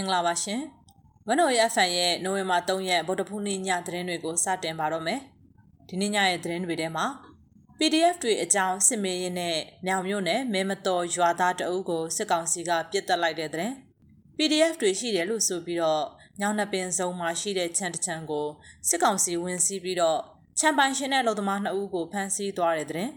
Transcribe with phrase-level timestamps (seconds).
[0.00, 0.60] င်္ဂလာပါရှင်။
[1.26, 5.20] ဝန်တော်ရဲ့ FN ရဲ့နိုဝင်ဘာ3ရက်ဗုဒ္ဓဖူးနေ့ညသတင်းတွေကိုစတင်ပါတော့မယ်။
[5.88, 7.06] ဒီနေ့ညရဲ့သတင်းတွေထဲမှာ
[7.78, 9.56] PDF တွေအကြောင်းစစ်မေးရင်နဲ့
[9.86, 13.70] ညောင်မြို့နယ်မဲမတော်ရွာသားတအုပ်ကိုစစ်ကောင်စီကပြစ်တက်လိုက်တဲ့တဲ့
[14.36, 16.04] PDF တွေရှိတယ်လို့ဆိုပြီးတော့
[16.40, 18.46] ညောင်နှပင်စုံမှာရှိတဲ့ခြံတစ်ခြံကို
[18.88, 20.20] စစ်ကောင်စီဝင်စီးပြီးတော့
[20.58, 23.10] ချမ်ပိုင်ရှင်တဲ့လူသမား2ဦးကိုဖမ်းဆီးသွားတဲ့တဲ့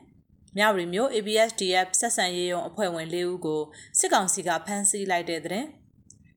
[0.58, 3.61] မြဝတီမြို့ ABSDF ဆက်ဆံရေးရုံအဖွဲ့ဝင်၄ဦးကို
[4.00, 5.66] စစ်ကောင်စီကဖမ်းဆီးလိုက်တဲ့တဲ့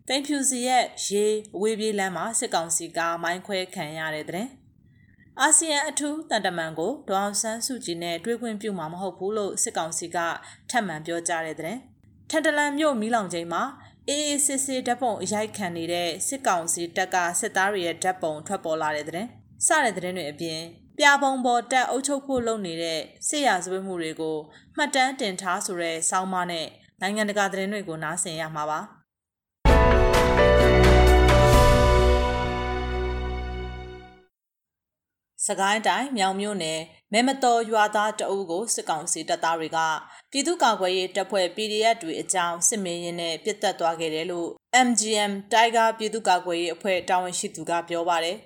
[0.09, 1.25] တိန်ဖြူစီရဲ့ရေ
[1.57, 4.49] အဝေးပြေးလမ်းမှာစစ်ကောင်စီကမိုင်းခွဲခံရတဲ့တဲ့
[5.41, 10.19] အာဆီယံအထူးတန်တမန်ကိုဒေါအောင်ဆန်းစုကြည်နဲ့တွေ့ခွင့်ပြုမှာမဟုတ်ဘူးလို့စစ်ကောင်စီက
[10.71, 11.77] ထပ်မံပြောကြားတဲ့တဲ့
[12.31, 13.63] ထန်တလန်မြို့မီးလောင်ချိန်မှာ
[14.09, 19.27] အေးအေးစစ်စစ်ဓာတ်ပုံအရိုက်ခံနေတဲ့စစ်ကောင်စီတပ်ကစစ်သားတွေရဲ့ဓာတ်ပုံထွက်ပေါ်လာတဲ့တဲ့
[19.67, 20.61] စတဲ့တဲ့တွေအပြင်
[20.99, 24.37] ပြပုံပေါ်တက်အုပ်ချုပ်ဖို့လုပ်နေတဲ့စစ်ရာဇဝတ်မှုတွေကို
[24.77, 26.67] မှတ်တမ်းတင်ထားဆိုတဲ့စောင်းမနဲ့
[27.01, 28.81] နိုင်ငံတကာသတင်းတွေကိုနားဆင်ရမှာပါ။
[35.47, 36.81] စကိုင်းတိုင်းမြောင်မြို့နယ်
[37.13, 39.79] မဲမတော်ရွာသားတအုပ်ကိုစစ်ကောင်စီတပ်သားတွေက
[40.31, 44.49] ပြည်သူ့ကာကွယ်ရေးတပ်ဖွဲ့ PDF တွေအကြောင်းစစ်မင်းရင်နဲ့ပြစ်တက်သွားခဲ့တယ်လို့
[44.87, 48.37] MGM Tiger ပြည်သူ့ကာကွယ်ရေးအဖွဲ့တာဝန်ရှိသူကပြောပါတယ်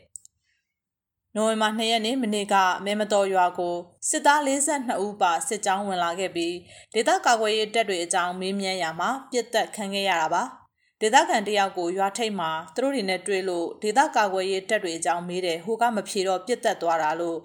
[1.35, 3.77] ။နိုဝင်ဘာ2ရက်နေ့မနေ့ကမဲမတော်ရွာကို
[4.09, 6.55] စစ်သား42ဦးပါစစ်ကြောင်းဝင်လာခဲ့ပြီး
[6.95, 10.45] ဒေသကာကွယ်ရေးတပ်တွေအကြောင်းမေးမြန်းရာမှာပြစ်တက်ခံခဲ့ရတာပါ။
[11.03, 17.39] ဒေသခံတယောက်ကိုရွာထိပ်မှာသူတို့တွေနဲ့တွေ့လို့ဒေသကာကွယ်ရေးတပ်တွေအကြောင်းမေးတယ်ဟိုကမဖြေတော့ပြစ်တက်သွားတာလို့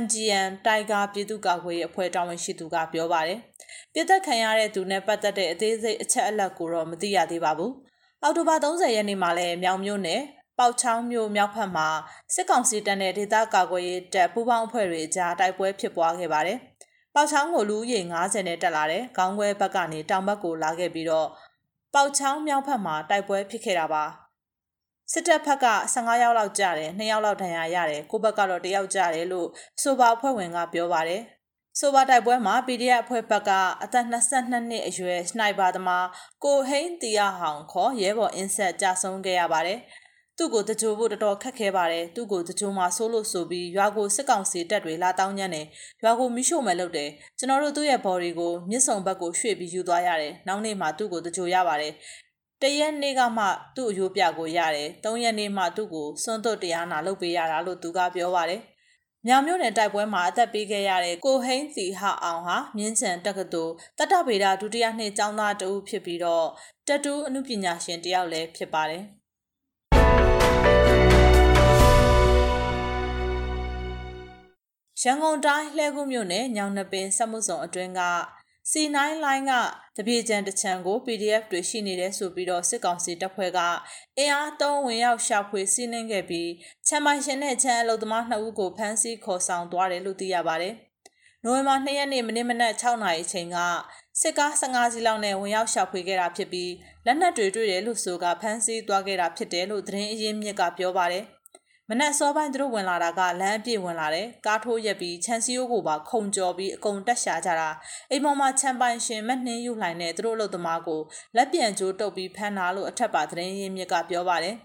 [0.00, 3.38] MGN တိုင်ဂါပြည်သူ့ကာကွယ်ရေးအဖွဲ့တာဝန်ရှိသူကပြောပါတယ်
[3.94, 7.72] ပြစ်တက်ခံရတဲ့သူနဲ့ပတ်သက်တဲ့အသေးစိတ်အချက်အလက်ကိုတော့မသိရသေးပါဘူး
[8.22, 10.22] အောက်တိုဘာ30ရက်နေ့မှာလည်းမြောင်မြို့နယ်
[10.58, 11.88] ပေါချောင်းမြို့မြောက်ဖက်မှာ
[12.34, 16.58] စစ်ကောင်စီတပ်နဲ့ဒေသကာကွယ်ရေးတပ်ပူးပေါင်းအဖွဲ့တွေကြားတိုက်ပွဲဖြစ်ပွားခဲ့ပါတယ်။
[17.14, 21.28] ပေါချောင်းကိုလူဦးရေ90နဲ့တက်လာတဲ့ခေါင်းခွဲဘက်ကနေတောင်ဘက်ကိုလာခဲ့ပြီးတော့
[21.94, 24.04] ပေါချောင်းမြောက်ဖက်မှာတိုက်ပွဲဖြစ်ခဲ့တာပါ
[25.12, 29.48] စစ်တပ်ဘက်က15ယောက်လောက်ကြတယ်2ယောက်လောက်ဒဏ်ရာရတယ်ကိုဘက်ကတော့1ယောက်ကြတယ်လို့
[29.82, 31.22] ဆိုပါအဖွဲ့ဝင်ကပြောပါတယ်
[31.78, 33.50] ဆိုပါတိုက်ပွဲမှာ PDF အဖွဲ့ဘက်က
[33.82, 36.06] အသက်22နှစ်အရွယ်စနိုက်ပါသမား
[36.44, 39.78] ကိုဟိန်းတီယာဟောင်ခေါ်ရဲဘော်အင်းဆက်ကြဆုံးခဲ့ရပါတယ်
[40.42, 45.66] သူ့ကိုတကြိုဖို့တော်တော်ခက်ခဲပါတယ်သူ့ကိုတကြိုမှာဆိုးလို့ဆိုပြီးရွာကိုစစ်ကောင်စီတပ်တွေလာတောင်းညံ့တယ်
[46.02, 51.92] ရွာကိုမိရှို့မယ်လုပ်တယ်ကျွန်တော်တို့သူ့ရဲ့ body ကိုမြစ်ဆုံဘက်ကိုရွှေ့ပြီးယူသွားရတယ်နောက်နေ့မှသူ့ကိုတကြိုရပါတယ်
[52.62, 53.44] တရက်နေ့ကမှ
[53.76, 58.60] သူ့အယိုးပြကိုရတယ်၃ရက်နေ့မှသူ့ကိုစွန့်သွတ်တရားနာလုပ်ပေးရတာလို့သူကပြောပါတယ်
[59.26, 66.46] မြောင်မြို့နယ်တိုက်ပွဲမှာအသက်ပေးခဲ့ရတဲ့ကိုဟိန်းစီဟအောင်ဟာမြင်းချံတက္ကသိုလ်တတဗေဒဒုတိယနှစ်ကျောင်းသားတဦးဖြစ်ပြီးတော့
[66.88, 69.04] တတူးအမှုပညာရှင်တယောက်လည်းဖြစ်ပါတယ်။
[75.02, 78.02] ရန်ကုန်တိုင်းလှည်းကူးမြို့နယ်ညောင်နှပင်စက်မှုဆောင်အတွင်းက
[78.70, 79.52] C9 line က
[79.96, 83.58] တပြေကျန်တချံကို PDF တွေရှိနေတယ်ဆိုပြီးတော့စစ်ကောင်စီတပ်ဖွဲ့က
[84.18, 86.50] အင်အားသုံးဝင်ရောက်ရှာဖွေစီးနင်းခဲ့ပြီး
[86.86, 90.74] ချမ်းပိုင်ရှင်နဲ့ချမ်းအလုသမား2ဦးကိုဖမ်းဆီးခေါ်ဆောင်သွားတယ်လို့သိရပါတယ်။
[91.44, 93.58] နိုဝင်ဘာ2ရက်နေ့မနေ့မနက်6နာရီအချိန်က
[94.20, 96.72] စစ်ကား15စီးလောက်နဲ့ဝင်ရောက်ရှာဖွေခဲ့တာဖြစ်ပြီး
[97.06, 101.26] လက်နက်တွေတွေ့တယ်လို့ဆိုကဖမ်းဆီးသွားခဲ့တာဖြစ်တယ်လို့သတင်းအရင်းမြစ်ကပြောပါတယ်။
[101.92, 107.68] မနက်စောပိုင်းသူတို့ဝင်လာတာကလမ်းအပြည့်ဝင်လာတယ်ကားထိုးရက်ပြီးချန်စီယိုကိုပါခုံကြော်ပြီးအကုန်တက်ရှာကြတာ
[108.10, 111.00] အိမ်ပေါ်မှာချန်ပိုင်ရှင်မနှင်းယူလှိုင်နဲ့သူတို့အလုပ်သမားကို
[111.36, 114.56] လက်ပြန်ကျိုးတုပ်ပြီးဖမ်းတာလို့အထက်ပါသတင်းရင်းမြစ်ကပြောပါတယ်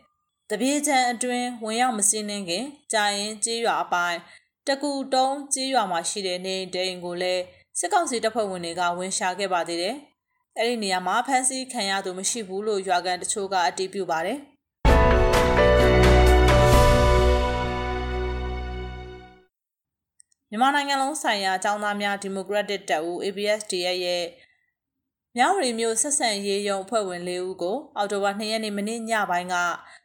[0.50, 4.20] တပြေချံအတွင်းဝင်ရောက်မစင်းနှင်းခင်ကြာရင်ကြေးရွာအပိုင်း
[4.68, 7.44] တကူတုံးကြေးရွာမှာရှိတဲ့နေဒိန်ကိုလည်း
[7.80, 9.96] စစ်ကောင်စီတပ်ဖွဲ့ဝင်တွေကဝင်ရှာခဲ့ပါသေးတယ်
[10.58, 14.40] အဲ့ဒီနေရာမှာဖမ်းဆီးခံရသူမရှိဘူးလို့ရွာကန်တချို့ကအတည်ပြုပါတယ်
[20.50, 24.26] မြန်မာနိုင်ငံလုံးဆိုင်ရာအကြောင်းသားများဒီမိုကရက်တစ်တပ်ဦး ABSDF ရဲ့
[25.38, 29.56] မြဝတီမြို့ဆက်ဆံရေးယုံအဖွဲ့ဝင်၄ဦးကိုအော်တိုဘာ2ရက်နေ့မနေ့ညပိုင်းက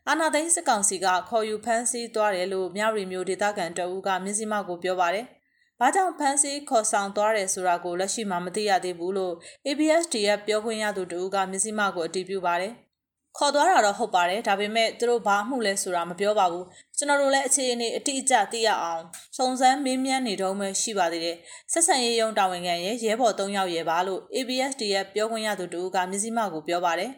[0.09, 5.27] အာနာသိန်းစစ်ကောင်စီကခေါ်ယူဖမ်းဆီးသွားတယ်လို့မြဝတီမြို့ဒေသခံတအူးကမြစည်းမကိုပြောပါတယ်။
[5.81, 9.35] ဘာကြောင့်ဖမ်းဆီးခေါ်ဆောင်သွားတယ်ဆိုတာကိုလက်ရှိမှာမသိရသေးဘူးလို့
[9.67, 12.75] ABSDF ပြောခွင့်ရသူတအူးကမြစည်းမကိုအတည်ပြုပါတယ်။
[13.39, 16.67] ခေါ်သွားတာတော့ဟုတ်ပါတယ်ဒါပေမဲ့သူတို့ဘာမှုလဲဆိုတာမပြောပါဘူး
[16.97, 19.03] ကျွန်တော်တို့လည်းအခြေအနေအတိအကျသိရအောင်
[19.37, 21.37] စုံစမ်းမေးမြန်းနေတော့မှရှိပါသေးတယ်
[21.73, 27.11] ဆက်ဆံရေးရုံးတာဝန်ခံရဲ့ရဲဘော်၃ယောက်ရဲပါလို့ ABSDF ပြောခွင့်ရသူတူကမြစည်းမကိုပြောပါတယ်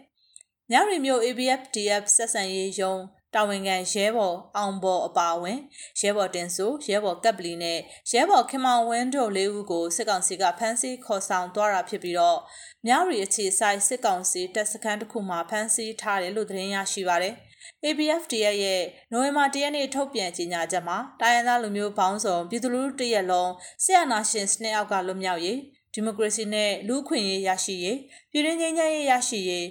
[0.73, 3.01] ညရီမျိုး ABFDF ဆက်ဆံရေးရုံး
[3.35, 5.59] တာဝန်ခံရဲဘော်အောင်ဘော်အပါဝင်
[6.01, 7.79] ရဲဘော်တင်ဆိုရဲဘော်ကပ်ပလီနဲ့
[8.13, 12.39] ရဲဘော်ခင်မောင်ဝင်းတို့လေးဦးကိုစစ်ကောင်စီကဖမ်းဆီးခေါ်ဆောင်သွားတာဖြစ်ပြီးတော့
[12.87, 17.35] မြရီအခြေဆိုင်စစ်ကောင်စီတပ်စခန်းတစ်ခုမှာဖမ်းဆီးထားတယ်လို့သတင်းရရှိပါတယ်။
[17.85, 18.83] ABFDF ရဲ့
[19.13, 23.51] နိုဝင်ဘာ၁ရက်နေ့ထုတ်ပြန်ကြေညာချက်မှာတိုင်းရင်းသားလူမျိုးပေါင်းစုံပြည်သူလူထုတရက်လုံး
[23.85, 25.59] ဆရာနာရှင်စနစ်အောက်ကလွတ်မြောက်ရေး
[25.95, 27.99] ဒီမိုကရေစီနဲ့လူ့အခွင့်အရေးရရှိရေး
[28.31, 29.67] ပြည်တွင်းငြိမ်းချမ်းရေးရရှိရေး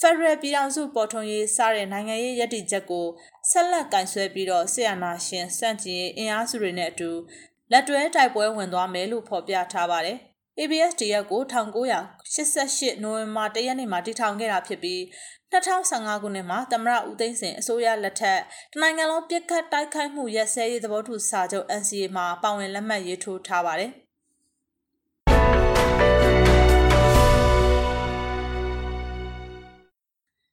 [0.00, 3.06] ဖက်ဒရယ်ပြည်ထောင်စုပေါ်ထွန်းရေးစတဲ့နိုင်ငံရေးရည်တည်ချက်ကို
[3.50, 7.10] ဆက်လက်ကင်ဆွဲပြီးတော့ဆီယနာရှင်စန့်ကျင်ရေးအင်အားစုတွေနဲ့အတူ
[7.72, 10.18] လက်တွဲတိုက်ပွဲဝင်သွားမယ်လို့ဖော်ပြထားပါတယ်။
[10.60, 15.00] ABSDF ကို1988နိုဝင်ဘာ1ရက်နေ့မှာတည်ထောင်ခဲ့တာဖြစ်ပြီး
[15.52, 18.40] 2015ခုနှစ်မှာသမရဦးသိန်းစင်အစိုးရလက်ထက်
[18.72, 23.92] တနိုင်ငံလုံးပြစ်ခတ်တိုက်ခိုက်မှုရက်စဲရေးသဘောတူစာချုပ် NCA မှာပါဝင်လက်မှတ်ရေးထိုးထားပါတယ်။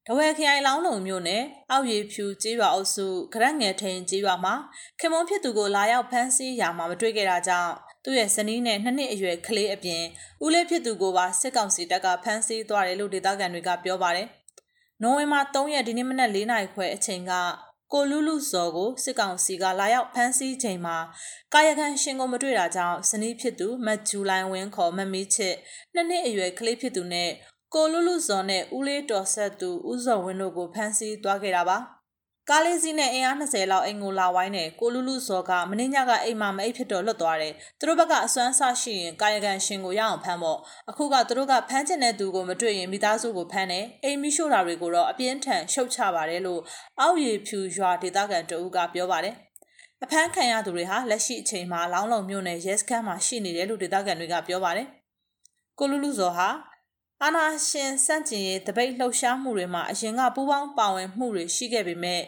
[0.07, 4.53] တဝဲခရိုင်လောင်းလုံမြို့နယ်အောက်ရီဖြူကျေးရွာအုပ်စုကရက်ငယ်ထိန်ကျေးရွာမှာ
[4.99, 7.73] ခင်မုန်းဖြစ်သူကိုလာရောက်ဖမ်းဆီးရာမှာမတွေ့ခဲ့တာကြောင့်
[8.03, 10.03] သူ့ရဲ့ဇနီးနဲ့နှစ်နှစ်အရွယ်ကလေးအပြင်
[10.43, 14.27] ဦးလေးဖြစ်သူကိုပါစစ်ကောင်စီတပ်ကဖမ်းဆီးသွားတယ်လို့ဒေသခံတွေကပြောပါတယ်။
[15.01, 17.33] နိုဝင်ဘာ3ရက်ဒီနေ့မနက်4နာရီခွဲအချိန်က
[17.93, 20.97] ကိုလူလူစော်ကိုစစ်ကောင်စီကလာရောက်ဖမ်းဆီးချိန်မှာ
[21.53, 25.55] ကာယကံရှင်ကိုမတွေ့တာကြောင့်ဇနီးဖြစ်သူမတ်ဂျူလိုင်ဝင်းခေါ်မမီးချစ်
[25.93, 27.31] နှစ်နှစ်အရွယ်ကလေးဖြစ်သူနဲ့
[27.77, 31.77] ကိုလူလူစော်နဲ့ဦးလေးတော်ဆက်သူဦးစော်ဝင်းတို့ကိုဖမ်းဆီးသွားခဲ့တာပါ
[32.49, 46.61] ကားလေးစီးနဲ့အင်အား20လောက်အိမ်ကိုလာဝိုင်းတယ်ကိုလူလူစော်ကမင်းညကအိမ်မှာမအိပ်ဖြစ်တော့လွတ်သွားတယ်သူတို့ဘက်ကအစွမ်းဆရှိရင်ကာယကံရှင်ကိုရအောင်ဖမ်းပေါ့အခုကသူတို့ကဖမ်းချင်တဲ့သူကိုမတွေ့ရင်မိသားစုကိုဖမ်းတယ်အိမ်မိရှို့တာတွေကိုတော့အပြင်းထန်ရှုတ်ချပါတယ်လို့
[46.99, 49.35] အောက်ရည်ဖြူရွာဒေသခံတအူးကပြောပါတယ်
[50.03, 54.87] အဖမ်းခံရသူတွေဟာလက်ရှိအချိန်မှာလောင်းလုံမြို့နယ်ရဲစခန်းမှာရှိနေတယ်လို့ဒေသခံတွေကပြောပါတယ်
[55.79, 56.49] ကိုလူလူစော်ဟာ
[57.23, 62.21] အာနာရှင်စန့်ကျင်ရေးတပိတ်လှုပ်ရှားမှုတွေမှာအရင်ကပူးပေါင်းပါဝင်မှုတွေရှိခဲ့ပေမဲ့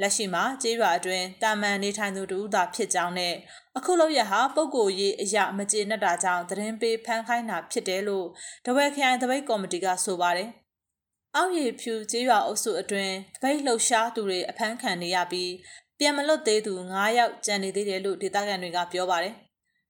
[0.00, 3.34] လက်ရှိမှာကျေးရွာအတွင်းတာမန်နေထိုင်သူတူသာဖြစ်ကြောင်းနဲ့
[3.76, 8.26] အခုလောက်ရဟာပုဂ္ဂိုလ်ရေးအရာမကျေနပ်တာကြောင့်သတင်းပေးဖန်ခိုင်းတာဖြစ်တယ်လို့
[8.66, 10.48] တဝဲခရိုင်တပိတ်ကော်မတီကဆိုပါတယ်။
[11.36, 15.52] အောက်ရည်ဖြူကျေးရွာအုပ်စုအတွင်းတပိတ်လှုပ်ရှားသူတွေအဖမ်းခံနေရပြီး
[15.98, 19.34] ပြန်မလွတ်သေးသူ9ယောက်ကျန်နေသေးတယ်လို့ဒေသခံတွေကပြောပါတယ်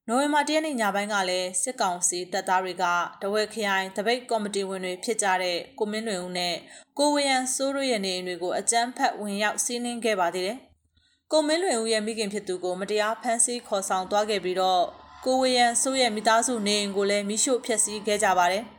[0.08, 2.84] နိုဝင်ဘာ၁ရက်နေ့ညပိုင်းကလည်းစစ်ကောင်စီတပ်သားတွေက
[3.22, 6.54] တဝက်ခရိုင်တပိတ်ကော်မတီဝင်တွေဖြစ်ကြတဲ့ကိုမင်းလွင်ဦးနဲ့
[6.98, 10.58] ကိုဝေယံစိုးတို့ရဲ့နေအိမ်တွေကိုအကြမ်းဖက်ဝင်ရောက်စီးနင်းခဲ့ပါသေးတယ်။
[11.32, 14.82] ကိုမင်းလွင်ဦးရဲ့မိခင်ဖြစ်သူကိုမတရားဖမ်းဆီးခေါ်ဆောင်သွားခဲ့ပြီးတော့
[15.24, 18.64] ကိုဝေယံစိုးရဲ့မိသားစုနေအိမ်ကိုလည်းမိရှို့ဖျက်ဆီးခဲ့ကြပါတယ်။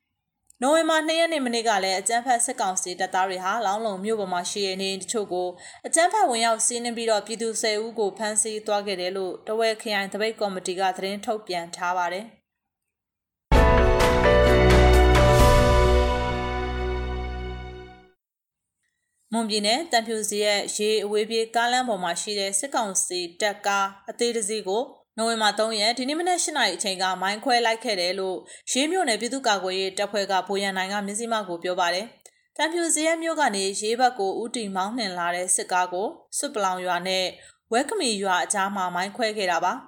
[0.63, 5.47] နိုဝင်ဘာ2ရက်နေ့မနေ့ကလည်းအကြမ်းဖက်စစ်ကောင်စီတပ်သားတွေဟာလောင်းလုံမြို့ပေါ်မှာရှိတဲ့နေအိမ်တချို့ကို
[5.87, 12.25] အကြမ်းဖက်ဝင်ရောက်စီးနင်းပြီးတော့ပြည်သူ၁၀ဦးကိုဖမ်းဆီးသွားခဲ့တယ်လို့တဝဲခရိုင်တပိတ်ကော်မတီကသတင်းထုတ်ပြန်ထားပါတယ်
[19.33, 24.83] မွန်ပြည်နယ်တန်ဖြူစီရဲ့ရေအဝေးပြေးကားလမ်းပေါ်မှာရှိတဲ့စစ်ကောင်စီတပ်ကားအသေးတစည်းကို
[25.17, 28.37] နိုဝင်ဘာ3ရက်ဒီနေ့မနက်၈နာရီအချိန်ကမိုင်းခွဲလိုက်ခဲ့တယ်လို့
[28.71, 32.05] ရေးမြို့နယ်ပြည်သူ့ကာကွယ်ရေးတပ်ဖွဲ့ကဗိုလ်ရန်နိုင်ကမျက်စိမှကိုပြောပါတယ်။
[32.57, 37.25] တံဖြူစရဲမြို့ကနေရေးဘက်ကိုဦးတီမောင်းနှင်လာတဲ့စစ်ကားကိုစွပလောင်ရွာနဲ့
[37.71, 39.73] ဝဲကမီရွာအကြားမှာမိုင်းခွဲခဲ့တာပါ။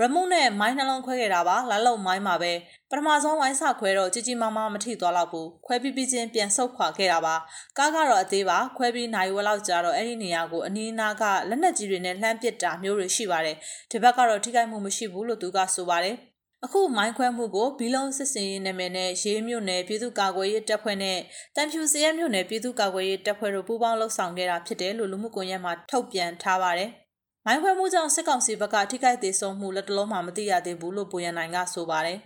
[0.00, 2.52] ရမုံနဲ့မိုင်းနှလုံးခွဲခဲ့တာပါလာလုံမိုင်းမှာပဲ
[2.90, 7.34] ပထမဆုံးဝိုင်းဆခွဲတော့ကြီးကြီးမားမားမထိသွားတော့ဘူးခွဲပြီးပြီးချင်းပြန်ဆုတ်ခွာခဲ့တာပါ
[7.78, 13.56] ကားကတော့အသေးပါခွဲပြီးနိုင်ဝက်လောက်ကြာတော့အဲ့ဒီနေရာကိုအနီးနားကလက်နက်ကြီးတွေနဲ့လှမ်းပစ်တာမျိုးတွေရှိပါတယ်
[13.90, 16.16] ဒီဘက်ကတော့ထိခိုက်မှုမရှိဘူးလို့သူကဆိုပါတယ်
[16.64, 21.18] အခုမိုင်းခွဲမှုကိုဘီလုံးစစ်စင်ရေးနာမည်နဲ့ရေးမြို့နယ်ပြည်သူ့ကာကွယ်ရေးတပ်ဖွဲ့နဲ့
[21.56, 26.90] တန်ဖြူစရဲမြို့နယ်ပြည်သူ့ကာကွယ်ရေးတပ်ဖွဲ့တို့ပူးပေါင်းလှုပ်ဆောင်ခဲ့တာဖြစ်တယ်လို့လူမှုကွန်ရက်မှာထုတ်ပြန်ထားပါတယ်။
[27.46, 32.18] မိုင်းခွဲမှုကြောင့်စစ်ကောင်စီဘက်ကထိခိုက်သေးဆုံးမှုလက်တလုံးမှမသိရသေးဘူးလို့ပိုရန်နိုင်ကဆိုပါတယ်။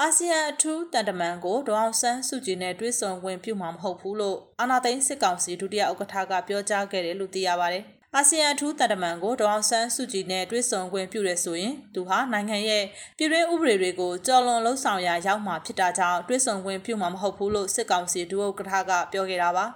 [0.00, 7.84] အာဆီယံအထူးတန်တမန်ကိုဒေါအောင်ဆန်းစုကြည်နဲ့တွေ့ဆုံဝင်ပြုမှာမဟုတ်ဘူးလို့အာနာသိန်းစစ်ကောင်စီဒုတိယဥက္ကဋ္ဌကပြောကြားခဲ့တယ်လို့သိရပါတယ်။
[8.16, 12.84] အာဆီယံအထူးတန်တမန်ကိုဒေါအောင်ဆန်းစုကြည်နဲ့တွေ့ဆုံခွင့်ပြုရဆိုရင်သူဟာနိုင်ငံရဲ့
[13.16, 19.66] ပြည်တွင်းဥပဒေတွေကိုကြော်လွန်လှုံ့ဆော်ရာရောက်မှာဖြစ်တာကြောင့်တွေ့ဆုံခွင့်ပြုမှာမဟုတ်ဘူးလို့စစ်ကောင်စီဒုဥက္ကဋ္ဌကပြောခဲ့တာပါ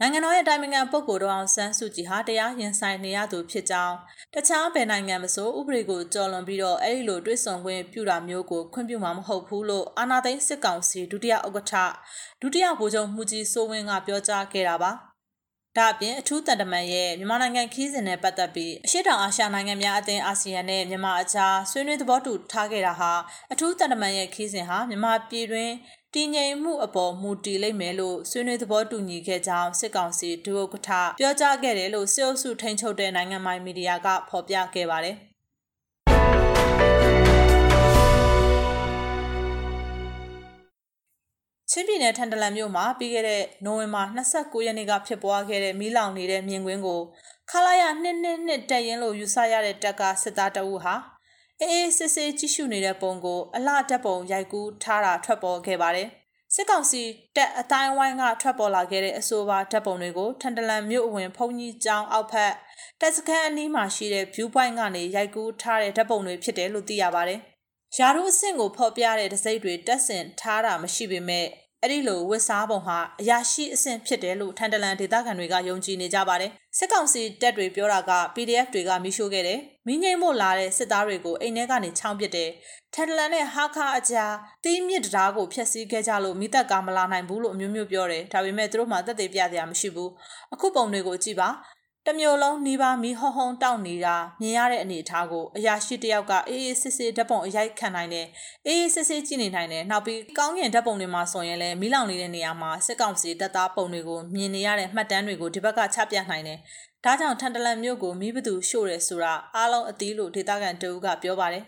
[0.00, 3.96] နိုင်ငံတော်ရဲ့တိုင်ပင်ခံပုဂ္ဂိုလ်တော်အောင်ဆန်းစုကြည်ဟာတရားရင်ဆိုင်နေရသူဖြစ်ကြောင်း
[4.34, 11.74] တခြားဘယ်နိုင်ငံမဆိုဥပဒေကိုကြော်လွန်ပြီးတော့အဲ့ဒီလိုတွစ်ဆုံခွင့်ပြုတာမျိုးကိုခွင့်ပြုမှာမဟုတ်ဘူးလို့အာဏာသိမ်းစစ်ကောင်စီဒုတိယဥက္ကဋ္ဌ
[12.42, 15.11] ဒုတိယဗိုလ်ချုပ်မှုကြီးစိုးဝင်းကပြောကြားခဲ့တာပါ
[15.78, 23.12] ဒါအပြင်အထူးတန်တမန်ရဲ့မြန်မာနိုင်ငံခီးစဉ်နဲ့ပတ်သက်ပြီးအရှိတောင်အာရှနိုင်ငံများအသင်းအာဆီယံနဲ့မြန်မာအကြားဆွေးနွေးသဘောတူထားခဲ့တာဟာ
[23.52, 25.72] အထူးတန်တမန်ရဲ့ခီးစဉ်ဟာမြန်မာပြည်တွင်း
[26.14, 35.18] တည်ငြိမ်မှုအပေါ်မူတည်လိမ့်မယ်လို့ဆွေးနွေးသဘောတူညီခဲ့ကြောင်းစစ်ကောင်စီဒုဥက္ကဋ္ဌပြောကြားခဲ့တယ်လို့စစ်အုပ်စုထိန်းချုပ်တဲ့နိုင်ငံပိုင်မီဒီယာကဖော်ပြခဲ့ပါတယ်။
[41.74, 47.00] ချင်းပြည်နယ်ထန်တလန်မြို့မှာပြီးခဲ့တဲ့နိုဝင်ဘာ29ရက်နေ့ကဖြစ်ပွားခဲ့တဲ့မီးလောင်နေတဲ့မြင်ကွင်းကို
[47.50, 50.94] ခလာရနှစ်နှစ်နှစ်တက်ရင်လို့ယူဆရတဲ့တက်ကစစ်သားတအုပ်ဟာ
[51.60, 56.08] အေးအေးစစ်စစ်ကြည့်ရှုနေတဲ့ပုံကိုအလှတက်ပုံရိုက်ကူးထားတာထွက်ပေါ်ခဲ့ပါတယ်။
[56.54, 57.02] စစ်ကောင်စီ
[57.36, 62.52] တက်အတိုင်းဝိုင်းကထွက်ပေါ်လာခဲ့တဲ့အဆိုပါဓာတ်ပုံတွေကိုထန်တလန်မြို့အဝင်ဖုန်ကြီးကျောင်းအောက်ဖက်
[63.00, 67.40] တက်စခန်းအနီးမှာရှိတဲ့ view point ကနေရိုက်ကူးထားတဲ့ဓာတ်ပုံတွေဖြစ်တယ်လို့သိရပါတယ်။
[67.98, 71.46] ယာရုအဆင့်ကိုဖော်ပြတဲ့တစိမ့်တွေတက်ဆင်ထားတာမရှိပေမဲ့
[71.84, 82.50] အဲ့ဒီလိုဝစ်စားပုံဟာအရာရှိအဆင့်ဖြစ်တယ်လို့ထန်တလန်ဒေသခံတွေကယုံကြည်နေကြပါတယ်။စစ်ကောင်စီတပ်တွေပြောတာက PDF တွေကမိရှို့ခဲ့တယ်။မိငိမ့်မို့လာတဲ့စစ်သားတွေကိုအိမ်ထဲကနေချောင်းပစ်တယ်။
[82.94, 84.34] ထန်တလန်နဲ့ဟာခါအကြား
[84.64, 90.10] တီးမြစ်တရားကိုဖျက်ဆီးခဲ့ကြလို့မိသက်ကားမလာနိုင်ဘူးလို့အမျိုးမျိုးပြောတယ်။ဒါပေမဲ့သူတို့မှသက်သေပြစရာမရှိဘူး။
[90.54, 91.48] အခုပုံတွေကိုကြည့်ပါ။
[92.06, 98.26] တမျိုးလုံးနှီးပါမီဟုံဟုံတောက်နေတာမြင်ရတဲ့အနေအထားကိုအရာရှိတယောက်ကအေးအေးစစ်စစ်ဓာတ်ပုံအရိုက်ခံနိုင်တယ်
[98.66, 106.58] အေးအေးစစ်စစ်ကြည့်နေနိုင်တယ်နောက်ပြီးကောင်းကင်ဓာတ်ပုံတွေမှာဆိုရင်လည်းမီးလောင်နေတဲ့နေရာမှာစစ်ကောင်စီတပ်သားပုံတွေကိုမြင်နေရတဲ့မှတ်တမ်းတွေကိုဒီဘက်ကချပြနိုင်တယ်
[107.04, 111.64] ဒါကြောင့်ထန်တလန်မြို့ကိုမီးဘသူရှို့ရဲဆိုတာအားလုံးအသီးလို့ဒေသခံတအူးကပြောပါတယ်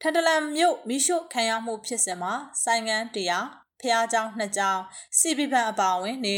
[0.00, 2.32] ထန်တလန်မြို့မီးရှို့ခံရမှုဖြစ်စဉ်မှာ
[2.64, 3.46] ဆိုင်ငန်းတရား
[3.92, 4.82] ရာကျောင်း2ကျောင်း
[5.18, 6.36] စီပီပန်အပါအဝင်နေ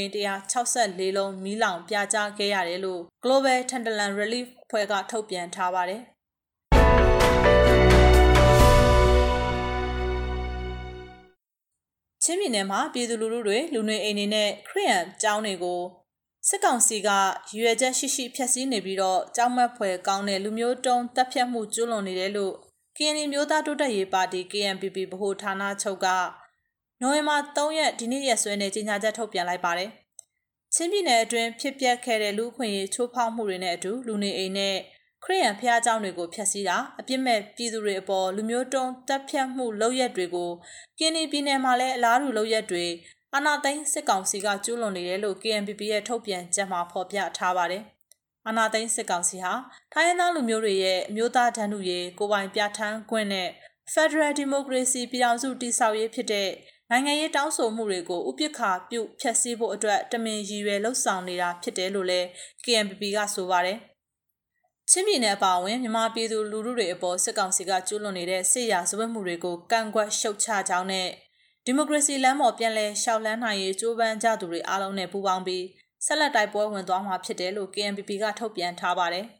[0.57, 6.03] 164လုံးမီးလောင်ပြကျခဲ့ရတယ်လို့ Global Tenderland Relief ဖွဲ့ကထုတ်ပြန်ထားပါတယ်
[12.23, 15.83] ချင်းပြည်နယ်မှာပြည်သူလူထုတွေလူနေအိမ်တွေနဲ့ခရီးရန်ကျောင်းတွေကို
[16.49, 17.09] စစ်ကောင်စီက
[17.57, 22.55] ရွေချက်ရှိရှိဖျက်ဆီးနေပြီးတော့ကြောက်မက်ဖွယ်ကောင်းတဲ့လူမျိုးတုံးတပ်ဖြတ်မှုကျူးလွန်နေတယ်လို့
[22.97, 26.07] KNY မျိုးသားတိုးတက်ရေးပါတီ KNPP ဗဟိုဌာနချုပ်က
[27.03, 29.91] နိုဝင်ဘာ3ရက်ဒီနေ့ရက်စွဲနဲ့ကြေညာချက်ထုတ်ပြန်လိုက်ပါတယ်။
[30.75, 34.77] ချင်းပြည်နယ်အတွင်းဖြစ်ပျက်ခဲ့တဲ့လူခွင့်ရေးချိုးဖောက်မှုတွေနဲ့အတူလူနေအိမ်နဲ့
[35.25, 40.51] ခရီးရန်ဖျားเจ้าတွေကိုဖျက်ဆီးတာအပြစ်မဲ့ပြည်သူတွေအပေါ်လူမျိုးတုံးတပ်ဖြတ်မှုလုပ်ရက်တွေကို
[40.99, 42.87] ကင်းဒီပြည်နယ်မှာလည်းအလားတူလုပ်ရက်တွေ
[43.35, 47.83] အာဏာသိမ်းစစ်ကောင်စီကကျူးလွန်နေတယ်လို့ KNPP ရဲ့ထုတ်ပြန်ချက်မှာဖော်ပြထားပါတယ်။
[48.47, 49.53] အာဏာသိမ်းစစ်ကောင်စီဟာ
[49.93, 53.49] ထိုင်းသားလူမျိုးတွေရဲ့အမျိုးသားတန်းတူရေးကိုပိုင်ပြဋ္ဌာန်းခွင့်နဲ့
[53.95, 56.51] Federal Democracy ပြည်ထောင်စုတည်ဆောက်ရေးဖြစ်တဲ့
[56.91, 62.27] နိုင်ငံရေးတောင်းဆိုမှုတွေကိုဥပက္ခပြုဖျက်ဆီးဖို့အတွက်တမင်ရည်ရွယ်လှုပ်ဆောင်နေတာဖြစ်တယ်လို့လည်း
[62.65, 63.79] KNPP ကဆိုပါတယ်။
[64.91, 71.09] ချင်းပြည်နယ်အပါအဝင်မြန်မာပြည်သူလူထုတွေအပေါ်စစ်ကောင်စီကကျူးလွန်နေတဲ့စစ်ရာဇဝတ်မှုတွေကိုကန့်ကွက်ရှုတ်ချကြောင်းနဲ့
[71.65, 75.65] ဒီမိုကရေစီလမ်းပေါ်ပြန်လည်ရှောက်လန်းနိုင်ရေးကြိုးပမ်းကြသူတွေအားလုံးနဲ့ပူးပေါင်းပြီး
[76.07, 79.27] ဆက်လက်တိုက်ပွဲဝင်သွားမှာဖြစ်တယ်လို့ KNPP ကထုတ်ပြန်ထားပါတယ်။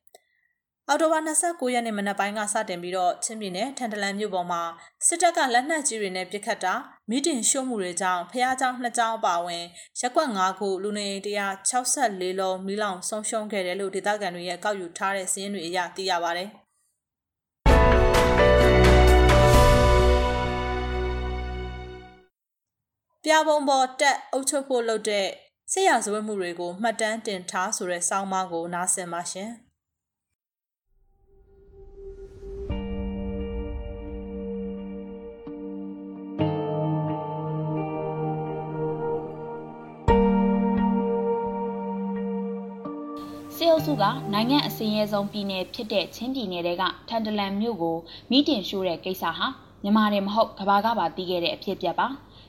[0.91, 4.63] အော်တိုဘာ29ရက်နေ့မနက်ပိုင်းကစတင်ပြီးတော့ချင်းပြည်နယ်ထန်တလန်မြို့ပေါ်မှာ
[5.07, 6.75] စစ်တပ်ကလက်နက်ကြီးတွေနဲ့ပစ်ခတ်တာ
[7.11, 9.65] မီးတင်ရှို့မှုတွေကြောင့်ဖျားကြောင်နှစ်ကြောင်အပါအဝင်
[10.01, 11.09] ရက်ကွက်9ခုလူနေ
[11.77, 16.49] 164လုံးမီးလောင်ဆုံးရှုံးခဲ့တယ်လို့ဒေသခံတွေရဲ့ကောက်ယူထားတဲ့စာရင်းတွေအရသိရပါတယ်။
[23.25, 25.27] ပြာပုံပေါ်တက်အုပ်ချုပ်ဖို့လုပ်တဲ့
[25.73, 29.53] ဆေးရဇဝတ်မှုတွေကိုမှတ်တမ်းတင်ထားဆိုတဲ့စောင်းမကိုနားဆင်ပါရှင်။
[43.79, 47.97] ပ်စုကနိုင်ငံအစင်းရဲဆုံးပြည်နယ်ဖြစ်တဲ့ချင်းပြည်နယ်ကထန်တလန်မြို့ကို
[48.31, 49.47] မိတင်ရှိုးတဲ့ကိစ္စဟာ
[49.83, 52.07] မြန်မာတွေမဟုတ်ကဘာကပါတီးခဲ့တဲ့အဖြစ်ပြပါ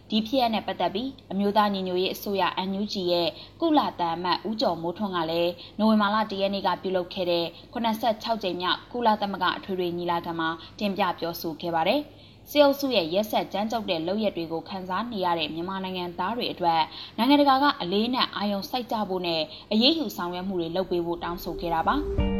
[0.09, 3.29] ဒီဖြစ်ရနဲ့ပတ်သက်ပြီးအမျိုးသားညီညွတ်ရေးအစိုးရ NUG ရဲ့
[3.61, 12.01] ကုလတန်အမတ်ဦးကျော်မိုးထွန်းကလည်းနိုဝင်ဘာလ၁ရက်နေ့ကပြုလုပ်ခဲ့တဲ့86ကြိမ်မြောက်ကုလသမဂ္ဂအထွေထွေညီလာခံမှာတင်ပြပြောဆိုခဲ့ပါတယ်။
[12.51, 16.81] စစ်အုပ်စုရဲ့ရက်ဆက်ကြမ်းကြုတ်တဲ့လုပ်ရက်တွေကိုခန်းစားနေရတဲ့မြန်မာနိုင်ငံသားတွေအတွက်
[17.17, 19.41] နိုင်ငံတကာကအလေးနက်အာရုံစိုက်ကြဖို့နဲ့
[19.71, 21.95] အရေးယူဆောင်ရွက်မှုတွေလုပ်ပေးဖို့တောင်းဆိုခဲ့တာပါ။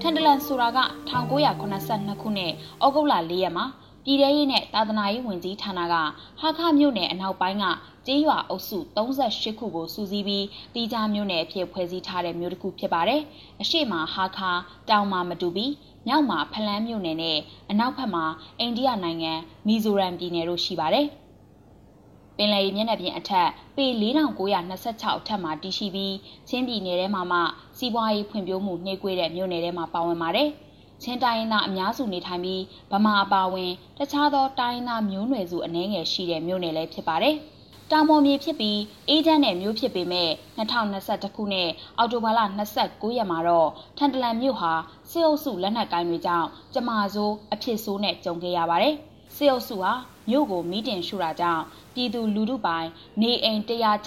[0.00, 2.52] ထန်တလန်ဆိုတာက1982ခုနှစ်
[2.84, 3.66] ဩဂုတ်လ4ရက်မှာ
[4.08, 5.94] ပြည်ထရေးနဲ့တာသနာရေးဝန်ကြီးဌာနက
[6.40, 7.64] ဟာခမြို့နယ်အနောက်ပိုင်းက
[8.06, 13.20] ကျေးရွာအုပ်စု38ခုကိုစူးစီးပြီးတီးခြားမြို့နယ်အဖြစ်ဖွဲ့စည်းထားတဲ့မြို့တစ်ခုဖြစ်ပါတယ်။
[13.62, 14.50] အရှိမဟာခါ
[14.88, 15.72] တောင်မှာမတူပြီး
[16.06, 17.38] မြောက်မှာဖလန်းမြို့နယ်နဲ့
[17.70, 18.24] အနောက်ဘက်မှာ
[18.58, 19.32] အိန္ဒိယနိုင်ငံ
[19.66, 21.06] မီဇိုရမ်ပြည်နယ်တို့ရှိပါတယ်။
[22.36, 26.14] ပင်လယ်ရေမျက်နှာပြင်အထက်ပေ4926အထက်မှာတည်ရှိပြီး
[26.48, 27.38] ချင်းပြည်နယ်ထဲမှာမှ
[27.78, 30.50] စီးပွားရေးဖွံ့ဖြိုးမှုနှေးကွေးတဲ့မြို့နယ်ထဲမှာပါဝင်ပါတယ်။
[31.02, 32.62] ချင်းတိုင်းရင်းသားအများစုနေထိုင်ပြီး
[32.92, 37.36] ဗမာအပါဝင်တခြားသောတိုင်းရင်းသားမျိုးနွယ်စုအနည်းငယ်ရှိတဲ့မြို့နယ်လည်းဖြစ်ပါတယ်။
[37.90, 42.40] တောင်ပေါ်မြေဖြစ်ပြီးအေဂျင့်နဲ့မြို့ဖြစ်ပေမဲ့2021ခုနှစ်အောက်တိုဘာလ
[42.78, 44.72] 29ရက်မှာတော့ထန်တလန်မြို့ဟာ
[45.10, 48.94] စစ်အုပ်စုလက်နက်ကိုင်းတွေကြောင့်ကြမာဆိုးအဖြစ်ဆိုးနဲ့ကြုံခဲ့ရပါတယ်။
[49.36, 49.92] စစ်အုပ်စုဟာ
[50.30, 51.62] မြို့ကိုမီးတင်ရှို့တာကြောင့်
[51.94, 52.88] ပြည်သူလူထုပိုင်
[53.22, 53.60] နေအိမ်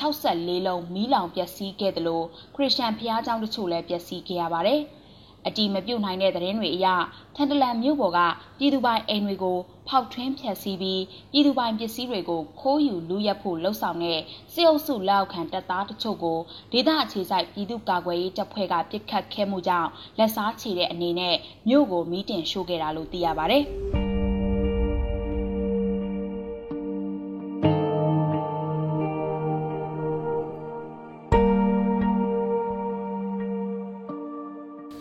[0.09, 4.81] 164လုံးမီးလောင်ပျက်စီးခဲ့တယ်လို့ခရစ်ယာန်ဘုရားကျောင်းတချို့လည်းပျက်စီးခဲ့ရပါတယ်။
[5.47, 6.87] အတီမပြုတ်နိုင်တဲ့သတင်းတွေအရ
[7.35, 8.19] ထန်တလန်မြို့ပေါ်က
[8.57, 14.19] ပြည်သူပိုင်အိမ်တွေကိုဖောက်ထွင်းဖျက်ဆီးပြီးပြည်သူပိုင်ပစ္စည်းတွေကိုခိုးယူလူရက်ဖို့လှုံ့ဆော်တဲ့
[14.53, 16.39] စစ်အုပ်စုလက်အောက်ခံတပ်သားတချို့ကို
[16.71, 21.35] ဒေသအခြေစိုက်ပြည်သူ့ကာကွယ်ရေးတပ်ဖွဲ့ကပစ်ခတ်ခဲ့မှုကြောင့်လက်စားချေတဲ့အနေနဲ့
[21.67, 23.59] မြို့ကိုမီးတင်ရှို့ခဲ့တာလို့သိရပါဗျ။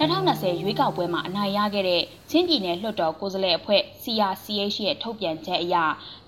[0.00, 5.76] 2020ရွေးကောက်ပွဲမှာအနိုင်ရခဲ့တဲ့ချင်းပြည်နယ်လွှတ်တော်ကိုယ်စားလှယ်အဖွဲ့ CRCH ရဲ့ထုတ်ပြန်ချက်အရ